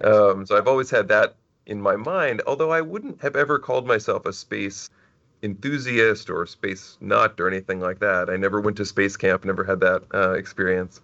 Um, 0.00 0.46
so 0.46 0.56
I've 0.56 0.68
always 0.68 0.90
had 0.90 1.08
that 1.08 1.36
in 1.66 1.80
my 1.80 1.96
mind, 1.96 2.42
although 2.46 2.70
I 2.70 2.80
wouldn't 2.80 3.20
have 3.22 3.36
ever 3.36 3.58
called 3.58 3.86
myself 3.86 4.26
a 4.26 4.32
space 4.32 4.90
enthusiast 5.44 6.30
or 6.30 6.46
space 6.46 6.96
nut 7.00 7.38
or 7.38 7.48
anything 7.48 7.80
like 7.80 8.00
that. 8.00 8.30
I 8.30 8.36
never 8.36 8.60
went 8.60 8.76
to 8.78 8.84
space 8.84 9.16
camp, 9.16 9.44
never 9.44 9.64
had 9.64 9.80
that 9.80 10.02
uh, 10.12 10.32
experience. 10.32 11.00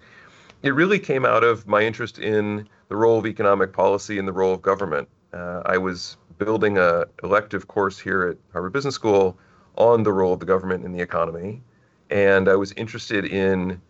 It 0.62 0.74
really 0.74 0.98
came 0.98 1.24
out 1.24 1.44
of 1.44 1.66
my 1.66 1.82
interest 1.82 2.18
in 2.18 2.68
the 2.88 2.96
role 2.96 3.18
of 3.18 3.26
economic 3.26 3.72
policy 3.72 4.18
and 4.18 4.26
the 4.26 4.32
role 4.32 4.52
of 4.52 4.62
government. 4.62 5.08
Uh, 5.32 5.62
I 5.64 5.78
was 5.78 6.16
building 6.38 6.78
a 6.78 7.04
elective 7.22 7.68
course 7.68 7.98
here 7.98 8.26
at 8.28 8.36
Harvard 8.52 8.72
Business 8.72 8.94
School 8.94 9.38
on 9.76 10.02
the 10.02 10.12
role 10.12 10.32
of 10.32 10.40
the 10.40 10.46
government 10.46 10.84
in 10.84 10.92
the 10.92 11.00
economy 11.00 11.62
and 12.10 12.48
I 12.48 12.56
was 12.56 12.72
interested 12.72 13.24
in 13.24 13.80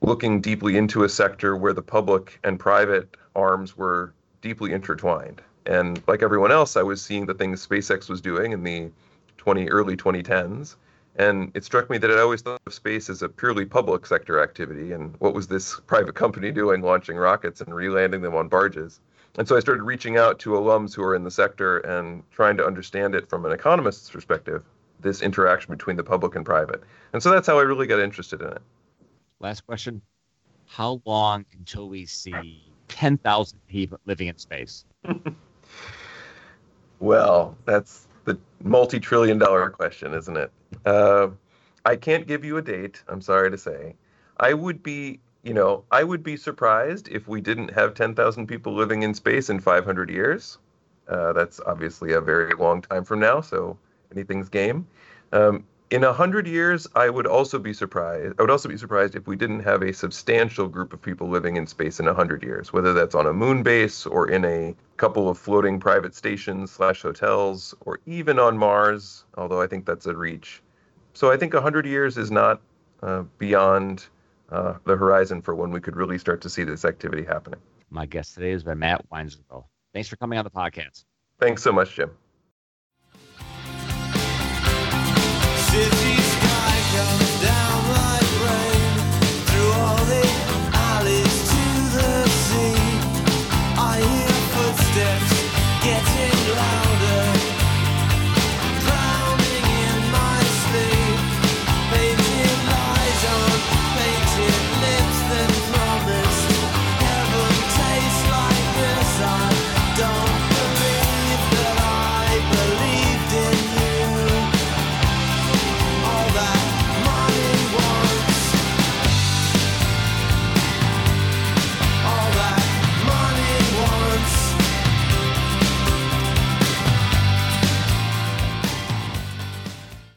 looking 0.00 0.40
deeply 0.40 0.76
into 0.76 1.04
a 1.04 1.08
sector 1.08 1.56
where 1.56 1.72
the 1.72 1.82
public 1.82 2.38
and 2.44 2.58
private 2.58 3.16
arms 3.34 3.76
were 3.76 4.12
deeply 4.40 4.72
intertwined. 4.72 5.42
And 5.66 6.00
like 6.06 6.22
everyone 6.22 6.52
else, 6.52 6.76
I 6.76 6.82
was 6.82 7.02
seeing 7.02 7.26
the 7.26 7.34
things 7.34 7.66
SpaceX 7.66 8.08
was 8.08 8.20
doing 8.20 8.54
and 8.54 8.64
the 8.64 8.90
20 9.46 9.68
early 9.68 9.96
2010s. 9.96 10.74
And 11.14 11.52
it 11.54 11.62
struck 11.62 11.88
me 11.88 11.98
that 11.98 12.10
I 12.10 12.18
always 12.18 12.42
thought 12.42 12.60
of 12.66 12.74
space 12.74 13.08
as 13.08 13.22
a 13.22 13.28
purely 13.28 13.64
public 13.64 14.04
sector 14.04 14.42
activity. 14.42 14.90
And 14.90 15.14
what 15.20 15.34
was 15.34 15.46
this 15.46 15.78
private 15.86 16.16
company 16.16 16.50
doing, 16.50 16.82
launching 16.82 17.16
rockets 17.16 17.60
and 17.60 17.68
relanding 17.68 18.22
them 18.22 18.34
on 18.34 18.48
barges? 18.48 18.98
And 19.38 19.46
so 19.46 19.56
I 19.56 19.60
started 19.60 19.84
reaching 19.84 20.16
out 20.16 20.40
to 20.40 20.50
alums 20.50 20.96
who 20.96 21.04
are 21.04 21.14
in 21.14 21.22
the 21.22 21.30
sector 21.30 21.78
and 21.78 22.24
trying 22.32 22.56
to 22.56 22.66
understand 22.66 23.14
it 23.14 23.30
from 23.30 23.44
an 23.44 23.52
economist's 23.52 24.10
perspective 24.10 24.64
this 24.98 25.22
interaction 25.22 25.72
between 25.72 25.96
the 25.96 26.02
public 26.02 26.34
and 26.34 26.44
private. 26.44 26.82
And 27.12 27.22
so 27.22 27.30
that's 27.30 27.46
how 27.46 27.56
I 27.60 27.62
really 27.62 27.86
got 27.86 28.00
interested 28.00 28.40
in 28.40 28.48
it. 28.48 28.62
Last 29.38 29.64
question. 29.64 30.02
How 30.64 31.00
long 31.04 31.44
until 31.56 31.88
we 31.88 32.04
see 32.06 32.64
10,000 32.88 33.60
people 33.68 34.00
living 34.06 34.26
in 34.26 34.38
space? 34.38 34.84
well, 36.98 37.56
that's 37.64 38.05
the 38.26 38.38
multi 38.62 39.00
trillion 39.00 39.38
dollar 39.38 39.70
question, 39.70 40.12
isn't 40.12 40.36
it? 40.36 40.52
Uh, 40.84 41.28
I 41.86 41.96
can't 41.96 42.26
give 42.26 42.44
you 42.44 42.58
a 42.58 42.62
date, 42.62 43.02
I'm 43.08 43.22
sorry 43.22 43.50
to 43.50 43.56
say. 43.56 43.94
I 44.38 44.52
would 44.52 44.82
be, 44.82 45.20
you 45.42 45.54
know, 45.54 45.84
I 45.90 46.04
would 46.04 46.22
be 46.22 46.36
surprised 46.36 47.08
if 47.08 47.26
we 47.26 47.40
didn't 47.40 47.72
have 47.72 47.94
10,000 47.94 48.46
people 48.46 48.74
living 48.74 49.02
in 49.02 49.14
space 49.14 49.48
in 49.48 49.60
500 49.60 50.10
years. 50.10 50.58
Uh, 51.08 51.32
that's 51.32 51.60
obviously 51.60 52.12
a 52.12 52.20
very 52.20 52.54
long 52.54 52.82
time 52.82 53.04
from 53.04 53.20
now, 53.20 53.40
so 53.40 53.78
anything's 54.12 54.48
game. 54.48 54.86
Um, 55.32 55.64
in 55.90 56.02
a 56.04 56.12
hundred 56.12 56.46
years, 56.46 56.86
I 56.94 57.08
would 57.08 57.26
also 57.26 57.58
be 57.58 57.72
surprised. 57.72 58.34
I 58.38 58.42
would 58.42 58.50
also 58.50 58.68
be 58.68 58.76
surprised 58.76 59.14
if 59.14 59.26
we 59.26 59.36
didn't 59.36 59.60
have 59.60 59.82
a 59.82 59.92
substantial 59.92 60.68
group 60.68 60.92
of 60.92 61.00
people 61.00 61.28
living 61.28 61.56
in 61.56 61.66
space 61.66 62.00
in 62.00 62.08
a 62.08 62.14
hundred 62.14 62.42
years, 62.42 62.72
whether 62.72 62.92
that's 62.92 63.14
on 63.14 63.26
a 63.26 63.32
moon 63.32 63.62
base 63.62 64.04
or 64.04 64.28
in 64.28 64.44
a 64.44 64.74
couple 64.96 65.28
of 65.28 65.38
floating 65.38 65.78
private 65.78 66.14
stations 66.14 66.72
slash 66.72 67.02
hotels, 67.02 67.74
or 67.80 68.00
even 68.06 68.38
on 68.38 68.58
Mars. 68.58 69.24
Although 69.36 69.60
I 69.60 69.66
think 69.66 69.86
that's 69.86 70.06
a 70.06 70.16
reach. 70.16 70.62
So 71.14 71.30
I 71.30 71.36
think 71.36 71.54
a 71.54 71.60
hundred 71.60 71.86
years 71.86 72.18
is 72.18 72.30
not 72.30 72.60
uh, 73.02 73.22
beyond 73.38 74.06
uh, 74.50 74.74
the 74.84 74.96
horizon 74.96 75.40
for 75.40 75.54
when 75.54 75.70
we 75.70 75.80
could 75.80 75.96
really 75.96 76.18
start 76.18 76.40
to 76.42 76.50
see 76.50 76.64
this 76.64 76.84
activity 76.84 77.24
happening. 77.24 77.60
My 77.90 78.06
guest 78.06 78.34
today 78.34 78.50
has 78.50 78.64
been 78.64 78.78
Matt 78.80 79.08
Weinzierl. 79.10 79.66
Thanks 79.92 80.08
for 80.08 80.16
coming 80.16 80.38
on 80.38 80.44
the 80.44 80.50
podcast. 80.50 81.04
Thanks 81.38 81.62
so 81.62 81.72
much, 81.72 81.94
Jim. 81.94 82.10
City 85.76 86.15